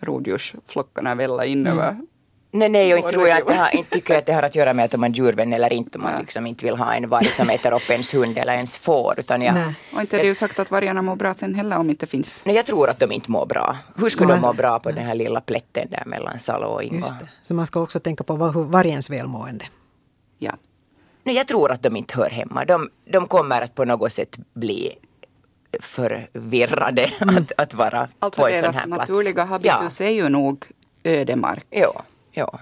rovdjursflockarna 0.00 1.14
välla 1.14 1.44
in 1.44 1.66
över 1.66 1.96
Nej, 2.50 2.68
nej, 2.68 2.92
och 2.92 2.98
inte 2.98 3.10
tror 3.10 3.28
jag 3.28 3.40
att 3.40 3.48
det 3.48 3.54
har, 3.54 3.76
inte 3.76 3.90
tycker 3.90 4.14
jag 4.14 4.18
att 4.18 4.26
det 4.26 4.32
har 4.32 4.42
att 4.42 4.54
göra 4.54 4.72
med 4.72 4.84
att 4.84 4.94
om 4.94 5.00
man 5.00 5.10
är 5.10 5.14
djurvän 5.14 5.52
eller 5.52 5.72
inte, 5.72 5.98
om 5.98 6.04
man 6.04 6.20
liksom 6.20 6.46
inte 6.46 6.64
vill 6.64 6.76
ha 6.76 6.94
en 6.94 7.08
varg 7.08 7.24
som 7.24 7.50
äter 7.50 7.72
upp 7.72 7.90
ens 7.90 8.14
hund 8.14 8.38
eller 8.38 8.54
ens 8.54 8.78
får. 8.78 9.14
Utan 9.20 9.42
jag, 9.42 9.54
Nej. 9.54 9.74
Och 9.94 10.00
inte 10.00 10.16
är 10.16 10.20
det 10.20 10.26
ju 10.26 10.34
sagt 10.34 10.58
att 10.58 10.70
vargarna 10.70 11.02
mår 11.02 11.16
bra 11.16 11.34
sen 11.34 11.54
heller 11.54 11.78
om 11.78 11.90
inte 11.90 12.06
finns. 12.06 12.42
nej, 12.44 12.56
jag 12.56 12.66
tror 12.66 12.88
att 12.90 13.00
de 13.00 13.12
inte 13.12 13.30
mår 13.30 13.46
bra. 13.46 13.76
Hur 13.96 14.08
skulle 14.08 14.28
Nej. 14.28 14.36
de 14.36 14.46
må 14.46 14.52
bra 14.52 14.80
på 14.80 14.90
den 14.90 15.06
här 15.06 15.14
lilla 15.14 15.40
plätten 15.40 15.88
där 15.90 16.02
mellan 16.06 16.38
Salo 16.38 16.66
och 16.66 16.82
Ingo? 16.82 17.06
Det. 17.20 17.28
Så 17.42 17.54
man 17.54 17.66
ska 17.66 17.80
också 17.80 18.00
tänka 18.00 18.24
på 18.24 18.36
vargens 18.70 19.10
välmående. 19.10 19.64
Ja. 20.38 20.52
Nej, 21.28 21.36
jag 21.36 21.46
tror 21.46 21.72
att 21.72 21.82
de 21.82 21.96
inte 21.96 22.16
hör 22.16 22.30
hemma. 22.30 22.64
De, 22.64 22.90
de 23.04 23.26
kommer 23.26 23.60
att 23.60 23.74
på 23.74 23.84
något 23.84 24.12
sätt 24.12 24.36
bli 24.54 24.94
förvirrade 25.80 27.12
att, 27.20 27.52
att 27.56 27.74
vara 27.74 28.08
Alltså 28.18 28.42
på 28.42 28.48
en 28.48 28.54
sån 28.54 28.62
deras 28.62 28.76
här 28.76 28.86
plats. 28.86 29.00
naturliga 29.00 29.44
habitus 29.44 30.00
är 30.00 30.08
ju 30.08 30.28
nog 30.28 30.64
ödemark. 31.04 31.64
Ja, 31.70 32.02
ja. 32.32 32.58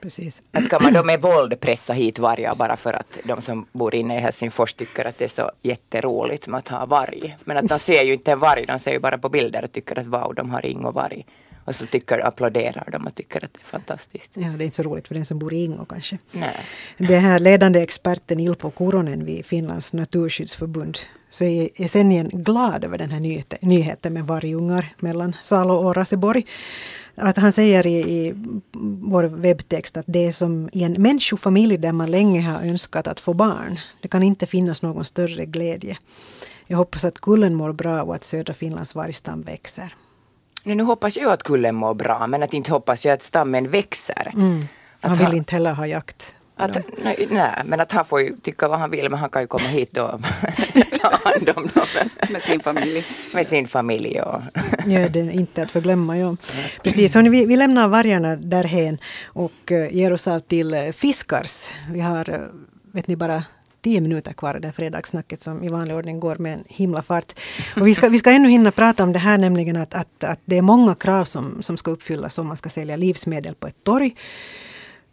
Precis. 0.00 0.42
Att 0.52 0.64
ska 0.64 0.78
man 0.80 0.92
då 0.92 1.02
med 1.02 1.20
våld 1.20 1.60
pressa 1.60 1.92
hit 1.92 2.18
vargar 2.18 2.54
bara 2.54 2.76
för 2.76 2.92
att 2.92 3.18
de 3.24 3.42
som 3.42 3.66
bor 3.72 3.94
inne 3.94 4.16
i 4.16 4.20
Helsingfors 4.20 4.74
tycker 4.74 5.04
att 5.04 5.18
det 5.18 5.24
är 5.24 5.28
så 5.28 5.50
jätteroligt 5.62 6.46
med 6.46 6.58
att 6.58 6.68
ha 6.68 6.86
varg. 6.86 7.36
Men 7.44 7.56
att 7.56 7.68
de 7.68 7.78
ser 7.78 8.02
ju 8.02 8.12
inte 8.12 8.32
en 8.32 8.38
varg, 8.38 8.64
de 8.66 8.78
ser 8.78 8.92
ju 8.92 8.98
bara 8.98 9.18
på 9.18 9.28
bilder 9.28 9.64
och 9.64 9.72
tycker 9.72 9.98
att 9.98 10.06
wow, 10.06 10.34
de 10.34 10.50
har 10.50 10.66
Ingo 10.66 10.90
varg. 10.90 11.26
Och 11.68 11.74
så 11.74 11.86
tycker, 11.86 12.26
applåderar 12.26 12.88
de 12.92 13.06
och 13.06 13.14
tycker 13.14 13.44
att 13.44 13.54
det 13.54 13.60
är 13.60 13.64
fantastiskt. 13.64 14.30
Ja, 14.34 14.48
det 14.48 14.64
är 14.64 14.66
inte 14.66 14.76
så 14.76 14.82
roligt 14.82 15.08
för 15.08 15.14
den 15.14 15.24
som 15.24 15.38
bor 15.38 15.54
i 15.54 15.64
Ingo 15.64 15.84
kanske. 15.84 16.18
Nej. 16.32 16.56
Den 16.98 17.20
här 17.20 17.38
ledande 17.38 17.80
experten 17.80 18.40
Ilpo 18.40 18.70
Kuronen 18.70 19.24
vid 19.24 19.46
Finlands 19.46 19.92
naturskyddsförbund 19.92 20.98
så 21.28 21.44
är 21.44 21.68
Esenien 21.74 22.28
glad 22.28 22.84
över 22.84 22.98
den 22.98 23.10
här 23.10 23.20
nyheten, 23.20 23.58
nyheten 23.62 24.12
med 24.12 24.26
vargungar 24.26 24.86
mellan 24.98 25.36
Salo 25.42 25.74
och 25.74 25.96
Raseborg. 25.96 26.46
Att 27.14 27.36
han 27.36 27.52
säger 27.52 27.86
i, 27.86 27.98
i 27.98 28.34
vår 29.02 29.24
webbtext 29.24 29.96
att 29.96 30.06
det 30.08 30.26
är 30.26 30.32
som 30.32 30.68
i 30.72 30.82
en 30.82 30.92
människofamilj 30.92 31.78
där 31.78 31.92
man 31.92 32.10
länge 32.10 32.40
har 32.40 32.60
önskat 32.60 33.06
att 33.06 33.20
få 33.20 33.34
barn. 33.34 33.78
Det 34.00 34.08
kan 34.08 34.22
inte 34.22 34.46
finnas 34.46 34.82
någon 34.82 35.04
större 35.04 35.46
glädje. 35.46 35.98
Jag 36.66 36.78
hoppas 36.78 37.04
att 37.04 37.20
kullen 37.20 37.54
mår 37.54 37.72
bra 37.72 38.02
och 38.02 38.14
att 38.14 38.24
södra 38.24 38.54
Finlands 38.54 38.94
vargstam 38.94 39.42
växer. 39.42 39.94
Nu, 40.64 40.74
nu 40.74 40.82
hoppas 40.82 41.16
jag 41.16 41.32
att 41.32 41.42
kullen 41.42 41.74
mår 41.74 41.94
bra, 41.94 42.26
men 42.26 42.42
att 42.42 42.54
inte 42.54 42.70
hoppas 42.70 43.04
jag 43.04 43.12
att 43.12 43.22
stammen 43.22 43.70
växer. 43.70 44.28
Att 45.00 45.08
Han 45.10 45.18
vill 45.18 45.26
ha- 45.26 45.36
inte 45.36 45.54
heller 45.54 45.72
ha 45.72 45.86
jakt. 45.86 46.34
Att, 46.60 46.78
nej, 47.04 47.26
nej, 47.30 47.50
men 47.64 47.80
att 47.80 47.92
han 47.92 48.04
får 48.04 48.20
ju 48.20 48.36
tycka 48.36 48.68
vad 48.68 48.78
han 48.78 48.90
vill, 48.90 49.10
men 49.10 49.18
han 49.18 49.30
kan 49.30 49.42
ju 49.42 49.48
komma 49.48 49.68
hit 49.68 49.96
och 49.96 50.20
ta 51.00 51.10
hand 51.24 51.48
om 51.56 51.70
dem 51.74 52.08
Med 52.30 52.42
sin 52.42 52.60
familj. 52.60 53.04
med 53.34 53.46
sin 53.46 53.68
familj. 53.68 54.20
Och, 54.20 54.40
Ja, 54.86 55.08
det 55.08 55.20
är 55.20 55.30
inte 55.30 55.62
att 55.62 55.70
förglömma. 55.70 56.18
Ja. 56.18 56.36
Precis, 56.82 57.14
hörni, 57.14 57.28
vi, 57.28 57.46
vi 57.46 57.56
lämnar 57.56 57.88
vargarna 57.88 58.36
därhen 58.36 58.98
och 59.26 59.52
uh, 59.72 59.94
ger 59.96 60.12
oss 60.12 60.28
av 60.28 60.40
till 60.40 60.74
uh, 60.74 60.90
fiskars. 60.92 61.70
Vi 61.90 62.00
har, 62.00 62.30
uh, 62.30 62.36
vet 62.92 63.06
ni, 63.06 63.16
bara 63.16 63.44
tio 63.82 64.00
minuter 64.00 64.32
kvar 64.32 64.54
av 64.54 64.60
det 64.60 64.68
här 64.68 64.72
fredagssnacket 64.72 65.40
som 65.40 65.64
i 65.64 65.68
vanlig 65.68 65.96
ordning 65.96 66.20
går 66.20 66.36
med 66.36 66.54
en 66.54 66.64
himla 66.68 67.02
fart. 67.02 67.32
Och 67.76 67.86
vi, 67.86 67.94
ska, 67.94 68.08
vi 68.08 68.18
ska 68.18 68.30
ännu 68.30 68.48
hinna 68.48 68.70
prata 68.70 69.02
om 69.02 69.12
det 69.12 69.18
här, 69.18 69.38
nämligen 69.38 69.76
att, 69.76 69.94
att, 69.94 70.24
att 70.24 70.40
det 70.44 70.58
är 70.58 70.62
många 70.62 70.94
krav 70.94 71.24
som, 71.24 71.62
som 71.62 71.76
ska 71.76 71.90
uppfyllas 71.90 72.38
om 72.38 72.46
man 72.46 72.56
ska 72.56 72.68
sälja 72.68 72.96
livsmedel 72.96 73.54
på 73.54 73.66
ett 73.66 73.84
torg. 73.84 74.14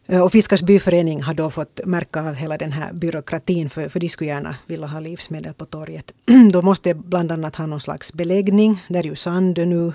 Eh, 0.07 0.21
och 0.21 0.31
Fiskars 0.31 0.61
byförening 0.61 1.23
har 1.23 1.33
då 1.33 1.49
fått 1.49 1.79
märka 1.85 2.19
av 2.19 2.33
hela 2.33 2.57
den 2.57 2.71
här 2.71 2.93
byråkratin 2.93 3.69
för, 3.69 3.89
för 3.89 3.99
de 3.99 4.09
skulle 4.09 4.29
gärna 4.29 4.55
vilja 4.65 4.87
ha 4.87 4.99
livsmedel 4.99 5.53
på 5.53 5.65
torget. 5.65 6.11
Då 6.51 6.61
måste 6.61 6.89
det 6.89 6.99
bland 6.99 7.31
annat 7.31 7.55
ha 7.55 7.65
någon 7.65 7.81
slags 7.81 8.13
beläggning. 8.13 8.83
Där 8.87 8.99
är 8.99 9.03
ju 9.03 9.15
sand 9.15 9.57
nu. 9.57 9.93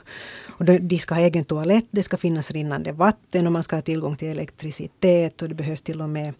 Och 0.61 0.67
de- 0.67 0.79
de 0.79 0.99
ska 0.99 1.15
ha 1.15 1.23
egen 1.23 1.45
toalett, 1.45 1.87
det 1.91 2.03
ska 2.03 2.17
finnas 2.17 2.51
rinnande 2.51 2.93
vatten 2.93 3.47
och 3.47 3.53
man 3.53 3.63
ska 3.63 3.77
ha 3.77 3.83
tillgång 3.83 4.17
till 4.17 4.29
elektricitet 4.29 5.43
och 5.43 5.49
det 5.49 5.55
behövs 5.55 5.83
till 5.83 6.01
och 6.03 6.09
med 6.09 6.35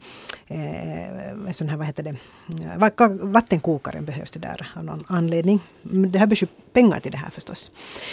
eh, 0.47 1.31
en 1.31 1.55
sån 1.55 1.69
här, 1.69 1.77
vad 1.77 1.87
heter 1.87 2.03
det, 2.03 2.17
vattenkokaren 3.23 4.05
behövs 4.05 4.31
det 4.31 4.41
där 4.41 4.71
av 4.77 4.85
någon 4.85 5.05
anledning. 5.07 5.61
Men 5.83 6.13
Det 6.13 6.19
här 6.19 6.27
behövs 6.27 6.43
ju 6.43 6.47
pengar 6.73 7.01
till 7.01 7.13
det 7.13 7.19
här 7.19 7.31
förstås. 7.31 7.71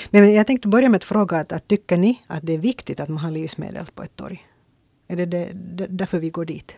Men 0.10 0.34
jag 0.34 0.48
tänkte 0.48 0.68
börja 0.68 0.90
med 0.90 0.98
att 0.98 1.04
fråga 1.04 1.38
att, 1.38 1.52
att 1.52 1.68
tycker 1.68 1.98
ni 1.98 2.22
att 2.28 2.44
det 2.46 2.54
är 2.54 2.58
viktigt 2.58 3.00
att 3.00 3.10
man 3.10 3.18
har 3.18 3.32
livsmedel 3.32 3.86
på 3.96 4.04
ett 4.04 4.16
torg? 4.16 4.46
Är 5.08 5.16
det, 5.16 5.26
det, 5.26 5.52
det 5.54 5.88
därför 5.88 6.20
vi 6.20 6.30
går 6.30 6.46
dit? 6.46 6.78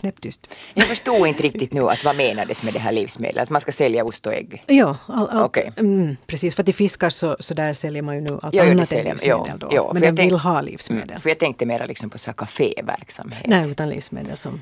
Knäpptyst. 0.00 0.54
Jag 0.74 0.86
förstod 0.86 1.26
inte 1.26 1.42
riktigt 1.42 1.72
nu 1.72 1.80
att 1.88 2.04
vad 2.04 2.16
menades 2.16 2.62
med 2.62 2.72
det 2.72 2.78
här 2.78 2.92
livsmedlet, 2.92 3.42
att 3.42 3.50
man 3.50 3.60
ska 3.60 3.72
sälja 3.72 4.04
ost 4.04 4.26
och 4.26 4.34
ägg. 4.34 4.64
Ja, 4.66 4.96
all, 5.06 5.28
all, 5.28 5.44
Okej. 5.44 5.72
mm, 5.76 6.16
precis. 6.26 6.54
För 6.54 6.62
till 6.62 6.74
fiskar 6.74 7.10
så, 7.10 7.36
så 7.40 7.54
där 7.54 7.72
säljer 7.72 8.02
man 8.02 8.14
ju 8.14 8.20
nu 8.20 8.38
allt 8.42 8.52
det 8.52 8.60
annat 8.60 8.92
än 8.92 9.04
livsmedel. 9.04 9.46
Ja, 9.48 9.56
då. 9.58 9.68
ja, 9.72 9.90
Men 9.92 10.02
den 10.02 10.14
vill 10.14 10.36
ha 10.36 10.60
livsmedel. 10.60 11.10
Mm, 11.10 11.20
för 11.20 11.28
jag 11.28 11.38
tänkte 11.38 11.66
mera 11.66 11.86
liksom 11.86 12.10
på 12.10 12.18
så 12.18 12.26
här 12.26 12.32
kaféverksamhet. 12.34 13.46
Nej, 13.46 13.70
utan 13.70 13.88
livsmedel 13.88 14.36
som 14.36 14.60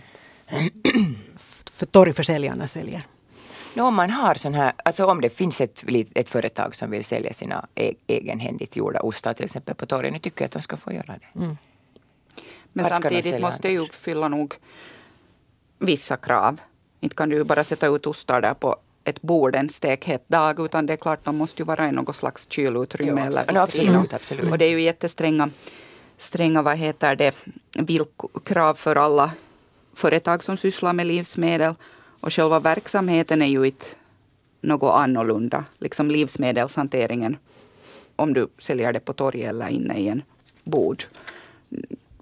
för 1.71 1.87
torgförsäljarna 1.87 2.67
säljer. 2.67 3.03
No, 3.75 3.83
om 3.83 3.95
man 3.95 4.11
har 4.11 4.35
sån 4.35 4.55
här, 4.55 4.73
alltså 4.85 5.07
om 5.07 5.21
det 5.21 5.31
finns 5.31 5.61
ett, 5.61 5.85
ett 6.15 6.29
företag 6.29 6.75
som 6.75 6.91
vill 6.91 7.05
sälja 7.05 7.33
sina 7.33 7.67
e- 7.75 7.95
egenhändigt 8.07 8.77
gjorda 8.77 9.01
ostar 9.01 9.35
till 9.35 9.45
exempel 9.45 9.75
på 9.75 9.87
torget, 9.87 10.13
nu 10.13 10.19
tycker 10.19 10.43
jag 10.43 10.47
att 10.47 10.53
de 10.53 10.63
ska 10.63 10.77
få 10.77 10.93
göra 10.93 11.15
det. 11.21 11.57
Men 12.73 12.85
Vart 12.85 12.93
ska 12.93 13.09
de 13.09 13.15
samtidigt 13.15 13.41
måste 13.41 13.69
ju 13.69 13.79
uppfylla 13.79 14.29
nog 14.29 14.55
vissa 15.79 16.17
krav. 16.17 16.61
Inte 17.01 17.17
kan 17.17 17.29
du 17.29 17.45
bara 17.45 17.65
sätta 17.65 17.87
ut 17.87 18.07
ostar 18.07 18.41
där 18.41 18.55
på 18.55 18.77
ett 19.05 19.23
bord 19.23 19.57
en 19.57 19.69
stekhet 19.69 20.29
dag, 20.29 20.61
utan 20.61 20.87
det 20.87 20.93
är 20.93 20.97
klart 20.97 21.25
de 21.25 21.37
måste 21.37 21.63
ju 21.63 21.67
vara 21.67 21.89
i 21.89 21.93
något 21.93 22.17
slags 22.17 22.51
kylutrymme. 22.51 23.21
Jo, 23.25 23.27
eller 23.27 23.61
absolut. 23.61 23.93
No, 23.93 24.17
absolut. 24.17 24.51
Och 24.51 24.59
det 24.59 24.65
är 24.65 24.71
ju 24.71 24.83
jättestränga 24.83 25.51
stränga, 26.19 26.63
vad 26.63 26.77
heter 26.77 27.17
det, 27.17 27.35
krav 28.45 28.75
för 28.75 28.97
alla 28.97 29.31
företag 29.95 30.45
som 30.45 30.57
sysslar 30.57 30.93
med 30.93 31.07
livsmedel. 31.07 31.75
Och 32.21 32.33
själva 32.33 32.59
verksamheten 32.59 33.43
är 33.43 33.47
ju 33.47 33.65
inte 33.65 33.87
något 34.61 34.95
annorlunda. 34.95 35.65
Liksom 35.79 36.11
livsmedelshanteringen, 36.11 37.37
om 38.17 38.35
du 38.35 38.49
säljer 38.59 38.93
det 38.93 39.01
på 39.01 39.13
torget 39.13 39.49
eller 39.49 39.69
inne 39.69 39.99
i 39.99 40.09
en 40.09 40.23
bod. 40.65 41.05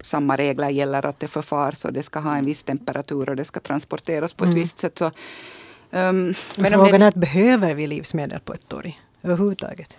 Samma 0.07 0.35
regler 0.35 0.69
gäller 0.69 1.05
att 1.05 1.19
det 1.19 1.27
förfars 1.27 1.85
och 1.85 1.93
det 1.93 2.03
ska 2.03 2.19
ha 2.19 2.35
en 2.37 2.45
viss 2.45 2.63
temperatur 2.63 3.29
och 3.29 3.35
det 3.35 3.43
ska 3.45 3.59
transporteras 3.59 4.33
på 4.33 4.45
ett 4.45 4.53
visst 4.53 4.79
sätt. 4.79 4.97
Så, 4.97 5.05
um, 5.05 5.11
Men 5.91 6.35
frågan 6.71 6.99
det- 6.99 7.05
är 7.05 7.07
att 7.09 7.15
behöver 7.15 7.73
vi 7.73 7.87
livsmedel 7.87 8.39
på 8.39 8.53
ett 8.53 8.69
torg 8.69 8.99
överhuvudtaget? 9.23 9.97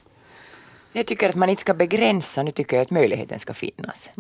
Jag 0.93 1.07
tycker 1.07 1.29
att 1.29 1.35
man 1.35 1.49
inte 1.49 1.61
ska 1.61 1.75
begränsa, 1.75 2.43
nu 2.43 2.51
tycker 2.51 2.77
jag 2.77 2.83
att 2.83 2.91
möjligheten 2.91 3.39
ska 3.39 3.55
finnas. 3.55 4.11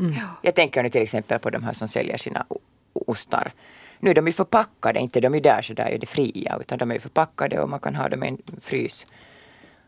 Jag 0.42 0.54
tänker 0.54 0.82
nu 0.82 0.88
till 0.88 1.02
exempel 1.02 1.38
på 1.38 1.50
de 1.50 1.62
här 1.64 1.72
som 1.72 1.88
säljer 1.88 2.16
sina 2.16 2.46
ostar. 2.92 3.52
Nu 4.00 4.10
är 4.10 4.14
de 4.14 4.26
ju 4.26 4.32
förpackade, 4.32 5.00
inte 5.00 5.20
de 5.20 5.34
är 5.34 5.40
där 5.40 5.62
så 5.62 5.72
där 5.74 5.86
är 5.86 5.98
det 5.98 6.06
fria, 6.06 6.58
utan 6.60 6.78
de 6.78 6.90
är 6.90 6.98
förpackade 6.98 7.60
och 7.60 7.68
man 7.68 7.80
kan 7.80 7.94
ha 7.96 8.08
dem 8.08 8.24
i 8.24 8.28
en 8.28 8.38
frys. 8.60 9.06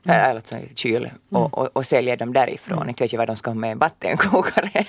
Eller 0.04 0.34
alltså 0.34 0.56
kyl 0.74 1.10
och, 1.28 1.58
och, 1.58 1.76
och 1.76 1.86
sälja 1.86 2.16
dem 2.16 2.32
därifrån. 2.32 2.88
Inte 2.88 3.04
vet 3.04 3.12
jag 3.12 3.18
vad 3.18 3.28
de 3.28 3.36
ska 3.36 3.50
ha 3.50 3.54
med 3.54 3.72
en 3.72 3.78
vattenkokare 3.78 4.84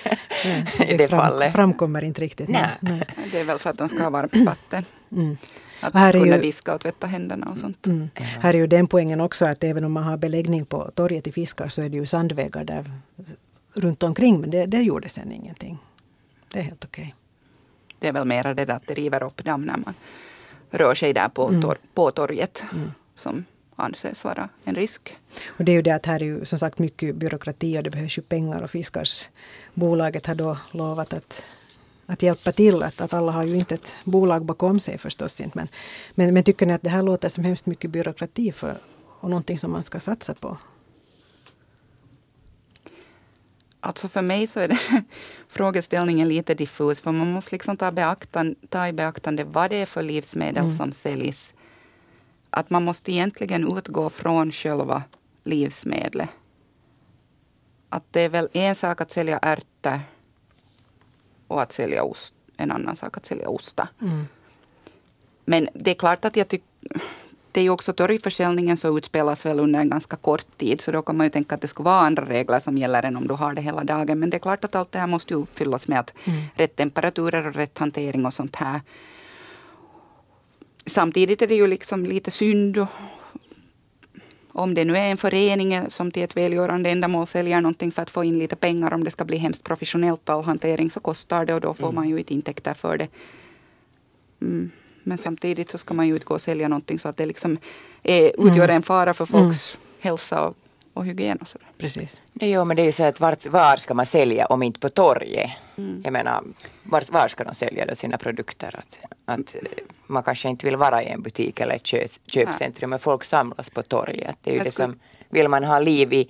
i 0.88 0.96
det 0.96 1.08
fram, 1.08 1.20
fallet. 1.20 1.52
framkommer 1.52 2.04
inte 2.04 2.20
riktigt. 2.20 2.48
Nej. 2.48 2.68
Nej. 2.80 3.02
det 3.32 3.40
är 3.40 3.44
väl 3.44 3.58
för 3.58 3.70
att 3.70 3.78
de 3.78 3.88
ska 3.88 4.02
ha 4.02 4.10
varmt 4.10 4.36
vatten. 4.36 4.84
Att 5.80 5.94
Och 5.94 6.00
här 6.00 6.14
är 6.16 6.18
kunna 6.20 6.36
ju- 6.36 6.42
diska 6.42 6.74
och 6.74 6.80
tvätta 6.80 7.06
händerna 7.06 7.46
och 7.50 7.58
sånt. 7.58 7.86
Mm. 7.86 8.10
Här 8.16 8.54
är 8.54 8.58
ju 8.58 8.66
den 8.66 8.86
poängen 8.86 9.20
också 9.20 9.44
att 9.46 9.64
även 9.64 9.84
om 9.84 9.92
man 9.92 10.02
har 10.04 10.16
beläggning 10.16 10.64
på 10.66 10.90
torget 10.94 11.26
i 11.26 11.32
Fiskar 11.32 11.68
så 11.68 11.82
är 11.82 11.88
det 11.88 11.96
ju 11.96 12.06
sandvägar 12.06 12.64
där 12.64 12.90
runt 13.74 14.02
omkring. 14.02 14.40
Men 14.40 14.50
det, 14.50 14.66
det 14.66 14.80
gjorde 14.82 15.08
sen 15.08 15.32
ingenting. 15.32 15.78
Det 16.52 16.58
är 16.58 16.62
helt 16.62 16.84
okej. 16.84 17.14
Det 17.98 18.08
är 18.08 18.12
väl 18.12 18.24
mera 18.26 18.54
det 18.54 18.64
där 18.64 18.74
att 18.74 18.86
det 18.86 18.94
river 18.94 19.22
upp 19.22 19.44
damm 19.44 19.62
när 19.64 19.76
man 19.76 19.94
rör 20.70 20.94
sig 20.94 21.12
där 21.12 21.28
på, 21.28 21.48
Mm. 21.48 21.62
tor- 21.62 21.76
på 21.94 22.10
torget. 22.10 22.64
Som 23.14 23.44
anses 23.82 24.24
vara 24.24 24.48
en 24.64 24.74
risk. 24.74 25.16
Och 25.46 25.64
det 25.64 25.72
är 25.72 25.76
ju 25.76 25.82
det 25.82 25.90
att 25.90 26.06
här 26.06 26.22
är 26.22 26.26
ju 26.26 26.44
som 26.44 26.58
sagt 26.58 26.78
mycket 26.78 27.16
byråkrati 27.16 27.78
och 27.78 27.82
det 27.82 27.90
behövs 27.90 28.18
ju 28.18 28.22
pengar 28.22 28.62
och 28.62 28.70
Fiskars 28.70 29.30
bolaget 29.74 30.26
har 30.26 30.34
då 30.34 30.58
lovat 30.70 31.12
att, 31.12 31.44
att 32.06 32.22
hjälpa 32.22 32.52
till. 32.52 32.82
Att, 32.82 33.00
att 33.00 33.14
alla 33.14 33.32
har 33.32 33.44
ju 33.44 33.56
inte 33.56 33.74
ett 33.74 33.96
bolag 34.04 34.44
bakom 34.44 34.80
sig 34.80 34.98
förstås 34.98 35.40
inte. 35.40 35.58
Men, 35.58 35.68
men, 36.14 36.34
men 36.34 36.42
tycker 36.42 36.66
ni 36.66 36.72
att 36.72 36.82
det 36.82 36.90
här 36.90 37.02
låter 37.02 37.28
som 37.28 37.44
hemskt 37.44 37.66
mycket 37.66 37.90
byråkrati 37.90 38.52
för, 38.52 38.78
och 39.20 39.30
någonting 39.30 39.58
som 39.58 39.70
man 39.70 39.82
ska 39.82 40.00
satsa 40.00 40.34
på? 40.34 40.58
Alltså 43.84 44.08
för 44.08 44.22
mig 44.22 44.46
så 44.46 44.60
är 44.60 44.68
det 44.68 44.78
frågeställningen 45.48 46.28
lite 46.28 46.54
diffus. 46.54 47.00
För 47.00 47.12
man 47.12 47.32
måste 47.32 47.54
liksom 47.54 47.76
ta, 47.76 47.92
beaktan, 47.92 48.54
ta 48.68 48.88
i 48.88 48.92
beaktande 48.92 49.44
vad 49.44 49.70
det 49.70 49.76
är 49.76 49.86
för 49.86 50.02
livsmedel 50.02 50.76
som 50.76 50.92
säljs. 50.92 51.54
Att 52.54 52.70
man 52.70 52.84
måste 52.84 53.12
egentligen 53.12 53.78
utgå 53.78 54.10
från 54.10 54.52
själva 54.52 55.02
livsmedlet. 55.44 56.28
Att 57.88 58.04
det 58.10 58.20
är 58.20 58.28
väl 58.28 58.48
en 58.52 58.74
sak 58.74 59.00
att 59.00 59.10
sälja 59.10 59.38
ärtor 59.38 60.00
och 61.48 61.62
att 61.62 61.72
sälja 61.72 62.02
ost. 62.02 62.34
En 62.56 62.70
annan 62.70 62.96
sak 62.96 63.16
att 63.16 63.26
sälja 63.26 63.48
ostar. 63.48 63.88
Men 65.44 65.68
det 65.74 65.90
är 65.90 65.94
klart 65.94 66.24
att 66.24 66.36
jag 66.36 66.48
tycker 66.48 66.66
det 67.52 67.60
är 67.60 67.64
ju 67.64 67.70
också 67.70 67.92
torgförsäljningen 67.92 68.76
så 68.76 68.98
utspelas 68.98 69.46
väl 69.46 69.60
under 69.60 69.80
en 69.80 69.90
ganska 69.90 70.16
kort 70.16 70.58
tid. 70.58 70.80
Så 70.80 70.92
då 70.92 71.02
kan 71.02 71.16
man 71.16 71.26
ju 71.26 71.30
tänka 71.30 71.54
att 71.54 71.60
det 71.60 71.68
skulle 71.68 71.84
vara 71.84 72.00
andra 72.00 72.24
regler 72.24 72.60
som 72.60 72.78
gäller 72.78 73.02
än 73.02 73.16
om 73.16 73.26
du 73.26 73.34
har 73.34 73.54
det 73.54 73.62
hela 73.62 73.84
dagen. 73.84 74.18
Men 74.18 74.30
det 74.30 74.36
är 74.36 74.38
klart 74.38 74.64
att 74.64 74.74
allt 74.74 74.92
det 74.92 74.98
här 74.98 75.06
måste 75.06 75.34
ju 75.34 75.40
uppfyllas 75.40 75.88
med 75.88 75.98
att 76.00 76.14
rätt 76.54 76.76
temperaturer 76.76 77.46
och 77.46 77.54
rätt 77.54 77.78
hantering 77.78 78.26
och 78.26 78.34
sånt 78.34 78.56
här. 78.56 78.80
Samtidigt 80.86 81.42
är 81.42 81.46
det 81.46 81.54
ju 81.54 81.66
liksom 81.66 82.06
lite 82.06 82.30
synd 82.30 82.78
och 82.78 82.88
om 84.54 84.74
det 84.74 84.84
nu 84.84 84.96
är 84.96 85.10
en 85.10 85.16
förening 85.16 85.90
som 85.90 86.10
till 86.10 86.22
ett 86.22 86.36
välgörande 86.36 86.90
ändamål 86.90 87.26
säljer 87.26 87.60
någonting 87.60 87.92
för 87.92 88.02
att 88.02 88.10
få 88.10 88.24
in 88.24 88.38
lite 88.38 88.56
pengar, 88.56 88.94
om 88.94 89.04
det 89.04 89.10
ska 89.10 89.24
bli 89.24 89.36
hemskt 89.36 89.64
professionellt 89.64 90.28
all 90.28 90.44
hantering 90.44 90.90
så 90.90 91.00
kostar 91.00 91.44
det 91.44 91.54
och 91.54 91.60
då 91.60 91.74
får 91.74 91.92
man 91.92 92.08
ju 92.08 92.18
inte 92.18 92.34
intäkter 92.34 92.74
för 92.74 92.98
det. 92.98 93.08
Mm. 94.40 94.70
Men 95.02 95.18
samtidigt 95.18 95.70
så 95.70 95.78
ska 95.78 95.94
man 95.94 96.08
ju 96.08 96.14
inte 96.14 96.26
gå 96.26 96.34
och 96.34 96.42
sälja 96.42 96.68
någonting 96.68 96.98
så 96.98 97.08
att 97.08 97.16
det 97.16 97.26
liksom 97.26 97.58
är, 98.02 98.48
utgör 98.48 98.68
en 98.68 98.82
fara 98.82 99.14
för 99.14 99.26
folks 99.26 99.78
hälsa 100.00 100.48
och, 100.48 100.56
och 100.94 101.06
hygien 101.06 101.38
och 101.38 101.48
sådär. 101.48 101.68
Precis. 101.78 102.20
Det 102.32 102.48
gör, 102.48 102.64
men 102.64 102.76
det 102.76 102.82
är 102.82 102.86
ju 102.86 102.92
så 102.92 103.02
att 103.02 103.20
vart, 103.20 103.46
var 103.46 103.76
ska 103.76 103.94
man 103.94 104.06
sälja 104.06 104.46
om 104.46 104.62
inte 104.62 104.80
på 104.80 104.88
torget? 104.88 105.50
Mm. 105.76 106.00
Jag 106.04 106.12
menar, 106.12 106.44
var, 106.82 107.04
var 107.10 107.28
ska 107.28 107.44
de 107.44 107.54
sälja 107.54 107.86
då 107.86 107.94
sina 107.94 108.18
produkter? 108.18 108.78
Att, 108.78 108.98
att 109.24 109.54
man 110.12 110.22
kanske 110.22 110.48
inte 110.48 110.66
vill 110.66 110.76
vara 110.76 111.02
i 111.02 111.06
en 111.08 111.22
butik 111.22 111.60
eller 111.60 111.74
ett 111.74 111.86
köp, 111.86 112.10
köpcentrum, 112.26 112.90
men 112.90 112.98
folk 112.98 113.24
samlas 113.24 113.70
på 113.70 113.82
torget. 113.82 114.36
Det 114.42 114.50
är 114.50 114.52
ju 114.54 114.58
Jag 114.58 114.66
det 114.66 114.72
skulle- 114.72 114.88
som, 114.92 114.98
vill 115.28 115.48
man 115.48 115.64
ha 115.64 115.78
liv 115.78 116.12
i, 116.12 116.28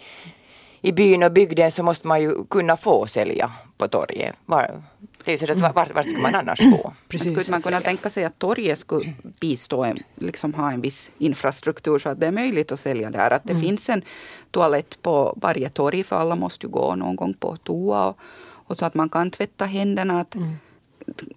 i 0.81 0.93
byn 0.93 1.23
och 1.23 1.33
bygden 1.33 1.71
så 1.71 1.83
måste 1.83 2.07
man 2.07 2.23
ju 2.23 2.45
kunna 2.45 2.77
få 2.77 3.07
sälja 3.07 3.53
på 3.79 3.89
torget. 3.89 4.37
Var, 4.47 4.83
det 5.25 5.33
är 5.33 5.37
så 5.37 5.53
att 5.53 5.75
vart, 5.75 5.95
vart 5.95 6.09
ska 6.11 6.19
man 6.21 6.35
annars 6.35 6.59
gå? 6.61 6.93
Precis. 7.09 7.31
Skulle 7.33 7.45
man 7.51 7.63
kunna 7.63 7.81
tänka 7.81 8.11
sig 8.11 8.25
att 8.25 8.39
torget 8.39 8.79
skulle 8.79 9.13
bistå, 9.41 9.85
en, 9.85 9.99
liksom 10.15 10.55
ha 10.55 10.73
en 10.73 10.81
viss 10.81 11.11
infrastruktur 11.19 11.99
så 11.99 12.09
att 12.09 12.21
det 12.21 12.27
är 12.27 12.33
möjligt 12.33 12.73
att 12.73 12.81
sälja 12.81 13.11
där. 13.11 13.31
Att 13.31 13.45
det 13.45 13.55
finns 13.55 13.89
en 13.89 14.03
toalett 14.51 15.03
på 15.03 15.35
varje 15.37 15.69
torg 15.69 16.05
för 16.05 16.17
alla 16.17 16.35
måste 16.35 16.67
ju 16.67 16.71
gå 16.73 16.95
någon 16.95 17.17
gång 17.17 17.35
på 17.35 17.57
toa. 17.57 18.07
Och, 18.07 18.19
och 18.67 18.79
så 18.79 18.85
att 18.87 18.95
man 18.95 19.09
kan 19.09 19.31
tvätta 19.31 19.65
händerna. 19.65 20.21
Att 20.21 20.37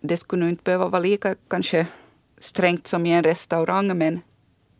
Det 0.01 0.17
skulle 0.17 0.43
nu 0.43 0.49
inte 0.49 0.63
behöva 0.63 0.87
vara 0.87 1.01
lika 1.01 1.35
kanske 1.47 1.85
strängt 2.41 2.87
som 2.87 3.05
i 3.05 3.11
en 3.11 3.23
restaurang 3.23 3.97
men, 3.97 4.21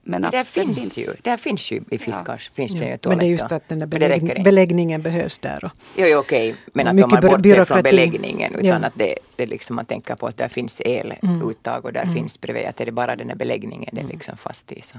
men 0.04 0.26
att 0.26 0.32
Där 0.32 0.44
finns, 0.44 0.98
ju, 0.98 1.08
där 1.22 1.38
finns 1.38 1.72
ju 1.72 1.84
i 1.92 1.98
Fiskars 1.98 2.52
finns 2.54 2.74
det 2.74 2.86
ju 2.86 2.92
Ja. 2.92 3.10
Men 3.10 3.18
det 3.18 3.26
är 3.26 3.30
just 3.30 3.52
att 3.52 3.70
den 3.70 3.80
där 3.80 4.14
inte. 4.14 4.42
beläggningen 4.44 5.02
behövs 5.02 5.38
där. 5.40 5.66
Och, 5.66 5.72
Jo, 5.98 6.06
jo 6.08 6.18
okej, 6.20 6.56
men 6.74 6.88
att 6.88 6.96
Mycket 6.96 7.14
om 7.14 7.20
man 7.32 7.42
bortser 7.42 7.66
från 7.66 7.82
beläggningen 7.84 8.52
utan 8.54 8.66
Ja. 8.66 8.76
Mm. 8.76 8.84
att 8.88 8.96
det, 8.96 9.16
det 9.36 9.46
liksom 9.46 9.76
man 9.76 9.86
tänker 9.86 10.16
på 10.16 10.28
att 10.28 10.38
där 10.38 10.48
finns 10.48 10.82
eluttag 10.86 11.86
och 11.86 11.94
där 11.94 12.06
finns 12.06 12.42
bredvid 12.42 12.66
att 12.66 12.78
det 12.78 12.84
är 12.84 12.92
bara 12.92 13.16
den 13.16 13.30
här 13.30 13.36
beläggningen 13.36 13.90
det 13.94 14.02
är 14.02 14.08
liksom 14.08 14.38
fast 14.38 14.72
i. 14.72 14.82
Så. 14.82 14.98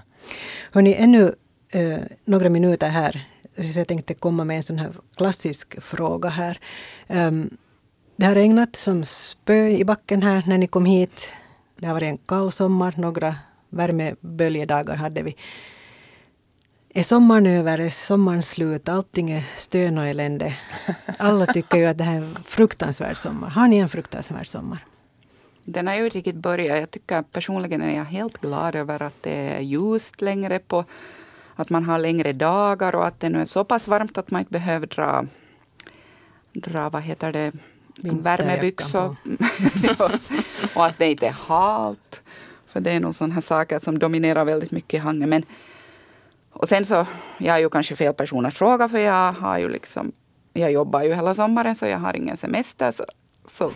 Hörni, 0.72 0.94
ännu 0.94 1.34
eh, 1.70 1.98
några 2.24 2.48
minuter 2.48 2.88
här. 2.88 3.20
Så 3.72 3.78
jag 3.78 3.88
tänkte 3.88 4.14
komma 4.14 4.44
med 4.44 4.56
en 4.56 4.62
sån 4.62 4.78
här 4.78 4.90
klassisk 5.16 5.82
fråga 5.82 6.28
här. 6.28 6.58
Um, 7.08 7.56
det 8.16 8.26
har 8.26 8.34
regnat 8.34 8.76
som 8.76 9.04
spö 9.04 9.68
i 9.68 9.84
backen 9.84 10.22
här 10.22 10.42
när 10.46 10.58
ni 10.58 10.66
kom 10.66 10.84
hit. 10.84 11.32
Det 11.76 11.86
har 11.86 11.94
varit 11.94 12.08
en 12.08 12.18
kall 12.18 12.52
sommar, 12.52 12.94
några 12.96 13.36
värmeböljedagar 13.68 14.96
hade 14.96 15.22
vi. 15.22 15.36
Är 16.88 17.02
sommaren 17.02 17.46
över? 17.46 17.78
Är 17.78 17.90
sommaren 17.90 18.42
slut? 18.42 18.88
Allting 18.88 19.30
är 19.30 19.40
stön 19.40 19.98
och 19.98 20.06
elände. 20.06 20.54
Alla 21.18 21.46
tycker 21.46 21.76
ju 21.76 21.86
att 21.86 21.98
det 21.98 22.04
här 22.04 22.14
är 22.14 22.22
en 22.22 22.36
fruktansvärd 22.44 23.16
sommar. 23.16 23.48
Har 23.48 23.68
ni 23.68 23.78
en 23.78 23.88
fruktansvärd 23.88 24.46
sommar? 24.46 24.78
Den 25.64 25.86
har 25.86 25.94
ju 25.94 26.08
riktigt 26.08 26.36
börjat. 26.36 26.78
Jag 26.78 26.90
tycker 26.90 27.22
personligen 27.22 27.82
är 27.82 27.96
jag 27.96 28.04
helt 28.04 28.40
glad 28.40 28.74
över 28.74 29.02
att 29.02 29.22
det 29.22 29.56
är 29.56 29.60
ljust 29.60 30.20
längre 30.20 30.58
på 30.58 30.84
att 31.56 31.70
man 31.70 31.84
har 31.84 31.98
längre 31.98 32.32
dagar 32.32 32.94
och 32.94 33.06
att 33.06 33.20
det 33.20 33.28
nu 33.28 33.40
är 33.40 33.44
så 33.44 33.64
pass 33.64 33.88
varmt 33.88 34.18
att 34.18 34.30
man 34.30 34.40
inte 34.40 34.52
behöver 34.52 34.86
dra, 34.86 35.26
dra 36.52 36.88
vad 36.90 37.02
heter 37.02 37.32
det, 37.32 37.52
värmebyxor. 38.02 39.16
och 40.76 40.86
att 40.86 40.98
det 40.98 41.10
inte 41.10 41.26
är 41.26 41.36
halt. 41.48 42.22
För 42.66 42.80
det 42.80 42.92
är 42.92 43.00
nog 43.00 43.14
sådana 43.14 43.34
här 43.34 43.40
saker 43.40 43.78
som 43.78 43.98
dominerar 43.98 44.44
väldigt 44.44 44.70
mycket 44.70 44.94
i 44.94 44.96
Hangö. 44.96 45.26
Men, 45.26 45.42
och 46.50 46.68
sen 46.68 46.86
så, 46.86 47.06
jag 47.38 47.56
är 47.56 47.60
ju 47.60 47.68
kanske 47.68 47.96
fel 47.96 48.14
person 48.14 48.46
att 48.46 48.54
fråga 48.54 48.88
för 48.88 48.98
jag 48.98 49.32
har 49.32 49.58
ju 49.58 49.68
liksom, 49.68 50.12
jag 50.52 50.72
jobbar 50.72 51.02
ju 51.02 51.14
hela 51.14 51.34
sommaren 51.34 51.76
så 51.76 51.86
jag 51.86 51.98
har 51.98 52.16
ingen 52.16 52.36
semester. 52.36 52.90
Så, 52.92 53.04
så 53.48 53.70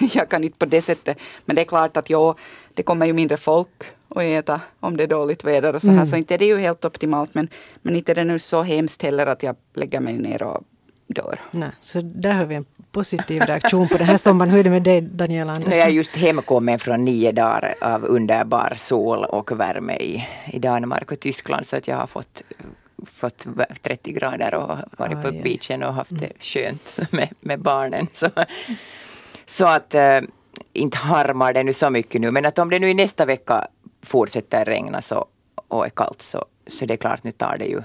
jag 0.14 0.28
kan 0.28 0.44
inte 0.44 0.58
på 0.58 0.66
det 0.66 0.82
sättet. 0.82 1.18
Men 1.44 1.56
det 1.56 1.62
är 1.62 1.66
klart 1.66 1.96
att 1.96 2.10
ja, 2.10 2.34
det 2.74 2.82
kommer 2.82 3.06
ju 3.06 3.12
mindre 3.12 3.36
folk 3.36 3.84
att 4.08 4.22
äta 4.22 4.60
om 4.80 4.96
det 4.96 5.02
är 5.02 5.08
dåligt 5.08 5.44
väder 5.44 5.74
och 5.74 5.82
så 5.82 5.90
här. 5.90 6.04
Så 6.04 6.16
inte 6.16 6.34
är 6.34 6.38
det 6.38 6.46
ju 6.46 6.58
helt 6.58 6.84
optimalt. 6.84 7.34
Men, 7.34 7.48
men 7.82 7.96
inte 7.96 8.12
är 8.12 8.14
det 8.14 8.24
nu 8.24 8.38
så 8.38 8.62
hemskt 8.62 9.02
heller 9.02 9.26
att 9.26 9.42
jag 9.42 9.56
lägger 9.74 10.00
mig 10.00 10.18
ner 10.18 10.42
och 10.42 10.64
dör. 11.06 11.40
Nej, 11.50 11.70
så 11.80 12.00
där 12.00 12.32
har 12.32 12.44
vi 12.44 12.54
en 12.54 12.64
positiv 12.92 13.42
reaktion 13.42 13.88
på 13.88 13.98
den 13.98 14.06
här 14.06 14.16
sommaren. 14.16 14.50
Hur 14.50 14.60
är 14.60 14.64
det 14.64 14.70
med 14.70 14.82
dig 14.82 15.00
Daniela 15.00 15.52
Andersson? 15.52 15.78
Jag 15.78 15.86
är 15.86 15.90
just 15.90 16.16
hemkommen 16.16 16.78
från 16.78 17.04
nio 17.04 17.32
dagar 17.32 17.74
av 17.80 18.04
underbar 18.04 18.74
sol 18.76 19.24
och 19.24 19.60
värme 19.60 19.96
i, 19.96 20.26
i 20.52 20.58
Danmark 20.58 21.12
och 21.12 21.20
Tyskland 21.20 21.66
så 21.66 21.76
att 21.76 21.88
jag 21.88 21.96
har 21.96 22.06
fått 22.06 22.42
fått 23.06 23.46
30 23.82 24.12
grader 24.12 24.54
och 24.54 24.78
varit 24.98 25.22
på 25.22 25.32
beachen 25.32 25.82
och 25.82 25.94
haft 25.94 26.18
det 26.18 26.32
skönt 26.40 26.98
med, 27.10 27.28
med 27.40 27.60
barnen. 27.60 28.06
Så, 28.12 28.30
så 29.44 29.66
att 29.66 29.94
äh, 29.94 30.20
inte 30.72 30.98
harmar 30.98 31.52
det 31.52 31.62
nu 31.62 31.72
så 31.72 31.90
mycket 31.90 32.20
nu 32.20 32.30
men 32.30 32.46
att 32.46 32.58
om 32.58 32.70
det 32.70 32.78
nu 32.78 32.90
i 32.90 32.94
nästa 32.94 33.24
vecka 33.24 33.66
fortsätter 34.02 34.64
regna 34.64 35.02
så, 35.02 35.26
och 35.68 35.86
är 35.86 35.90
kallt 35.90 36.22
så, 36.22 36.44
så 36.66 36.86
det 36.86 36.94
är 36.94 36.96
klart 36.96 37.24
nu 37.24 37.32
tar 37.32 37.56
det 37.58 37.64
ju 37.64 37.82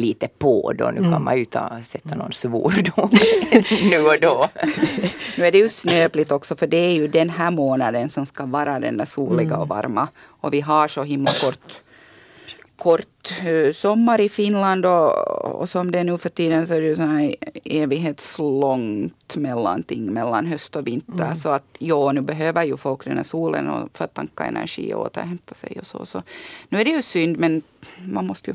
lite 0.00 0.28
på 0.28 0.72
då. 0.72 0.84
Nu 0.84 0.98
mm. 0.98 1.12
kan 1.12 1.24
man 1.24 1.38
ju 1.38 1.44
ta, 1.44 1.82
sätta 1.84 2.14
någon 2.14 2.32
svordom 2.32 3.10
nu 3.90 3.98
och 3.98 4.20
då. 4.20 4.48
nu 5.38 5.46
är 5.46 5.52
det 5.52 5.58
ju 5.58 5.68
snöpligt 5.68 6.32
också 6.32 6.56
för 6.56 6.66
det 6.66 6.76
är 6.76 6.92
ju 6.92 7.08
den 7.08 7.30
här 7.30 7.50
månaden 7.50 8.08
som 8.08 8.26
ska 8.26 8.46
vara 8.46 8.80
den 8.80 8.96
där 8.96 9.04
soliga 9.04 9.56
och 9.56 9.66
mm. 9.66 9.68
varma. 9.68 10.08
Och 10.26 10.52
vi 10.52 10.60
har 10.60 10.88
så 10.88 11.02
himla 11.02 11.30
kort 11.40 11.80
kort 12.80 13.32
eh, 13.44 13.72
sommar 13.72 14.20
i 14.20 14.28
Finland 14.28 14.86
och, 14.86 15.12
och 15.60 15.68
som 15.68 15.92
det 15.92 15.98
är 15.98 16.04
nu 16.04 16.18
för 16.18 16.28
tiden 16.28 16.66
så 16.66 16.74
är 16.74 16.80
det 16.80 16.86
ju 16.86 16.96
så 16.96 17.02
här 17.02 17.34
evighetslångt 17.64 19.36
mellanting 19.36 20.12
mellan 20.12 20.46
höst 20.46 20.76
och 20.76 20.86
vinter. 20.86 21.24
Mm. 21.24 21.36
Så 21.36 21.48
att 21.48 21.64
ja, 21.78 22.12
nu 22.12 22.20
behöver 22.20 22.64
ju 22.64 22.76
folk 22.76 23.04
den 23.04 23.16
här 23.16 23.24
solen 23.24 23.68
och 23.68 23.88
för 23.94 24.04
att 24.04 24.14
tanka 24.14 24.44
energi 24.44 24.94
och 24.94 25.06
återhämta 25.06 25.54
sig 25.54 25.76
och 25.80 25.86
så. 25.86 26.06
så. 26.06 26.22
Nu 26.68 26.80
är 26.80 26.84
det 26.84 26.90
ju 26.90 27.02
synd 27.02 27.38
men 27.38 27.62
man 27.98 28.26
måste 28.26 28.50
ju 28.50 28.54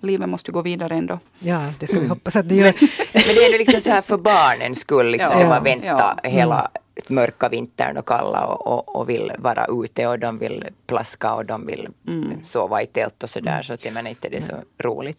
livet 0.00 0.28
måste 0.28 0.52
gå 0.52 0.62
vidare 0.62 0.94
ändå. 0.94 1.18
Ja, 1.38 1.72
det 1.80 1.86
ska 1.86 1.96
vi 1.96 2.00
mm. 2.00 2.10
hoppas 2.10 2.36
att 2.36 2.48
det 2.48 2.54
gör. 2.54 2.64
Men, 3.12 3.22
det 3.34 3.44
är 3.44 3.52
ju 3.52 3.58
liksom 3.58 3.80
så 3.80 3.90
här 3.90 4.00
för 4.00 4.16
barnens 4.16 4.80
skull, 4.80 5.10
liksom, 5.10 5.40
ja, 5.40 5.48
man 5.48 5.64
väntar 5.64 6.20
ja. 6.22 6.30
hela 6.30 6.58
mm. 6.58 6.70
mörka 7.08 7.48
vintern 7.48 7.96
och 7.96 8.06
kalla 8.06 8.46
och, 8.46 8.66
och, 8.66 8.96
och, 8.96 9.08
vill 9.08 9.32
vara 9.38 9.66
ute 9.84 10.06
och 10.06 10.18
de 10.18 10.38
vill 10.38 10.64
plaska 10.86 11.34
och 11.34 11.46
de 11.46 11.66
vill 11.66 11.88
mm. 12.08 12.44
sova 12.44 12.82
i 12.82 12.86
tält 12.86 13.22
och 13.22 13.30
sådär. 13.30 13.62
Så 13.62 13.72
att 13.72 13.84
jag 13.84 13.94
menar 13.94 14.10
inte 14.10 14.28
det 14.28 14.36
är 14.36 14.40
så 14.40 14.56
roligt. 14.78 15.16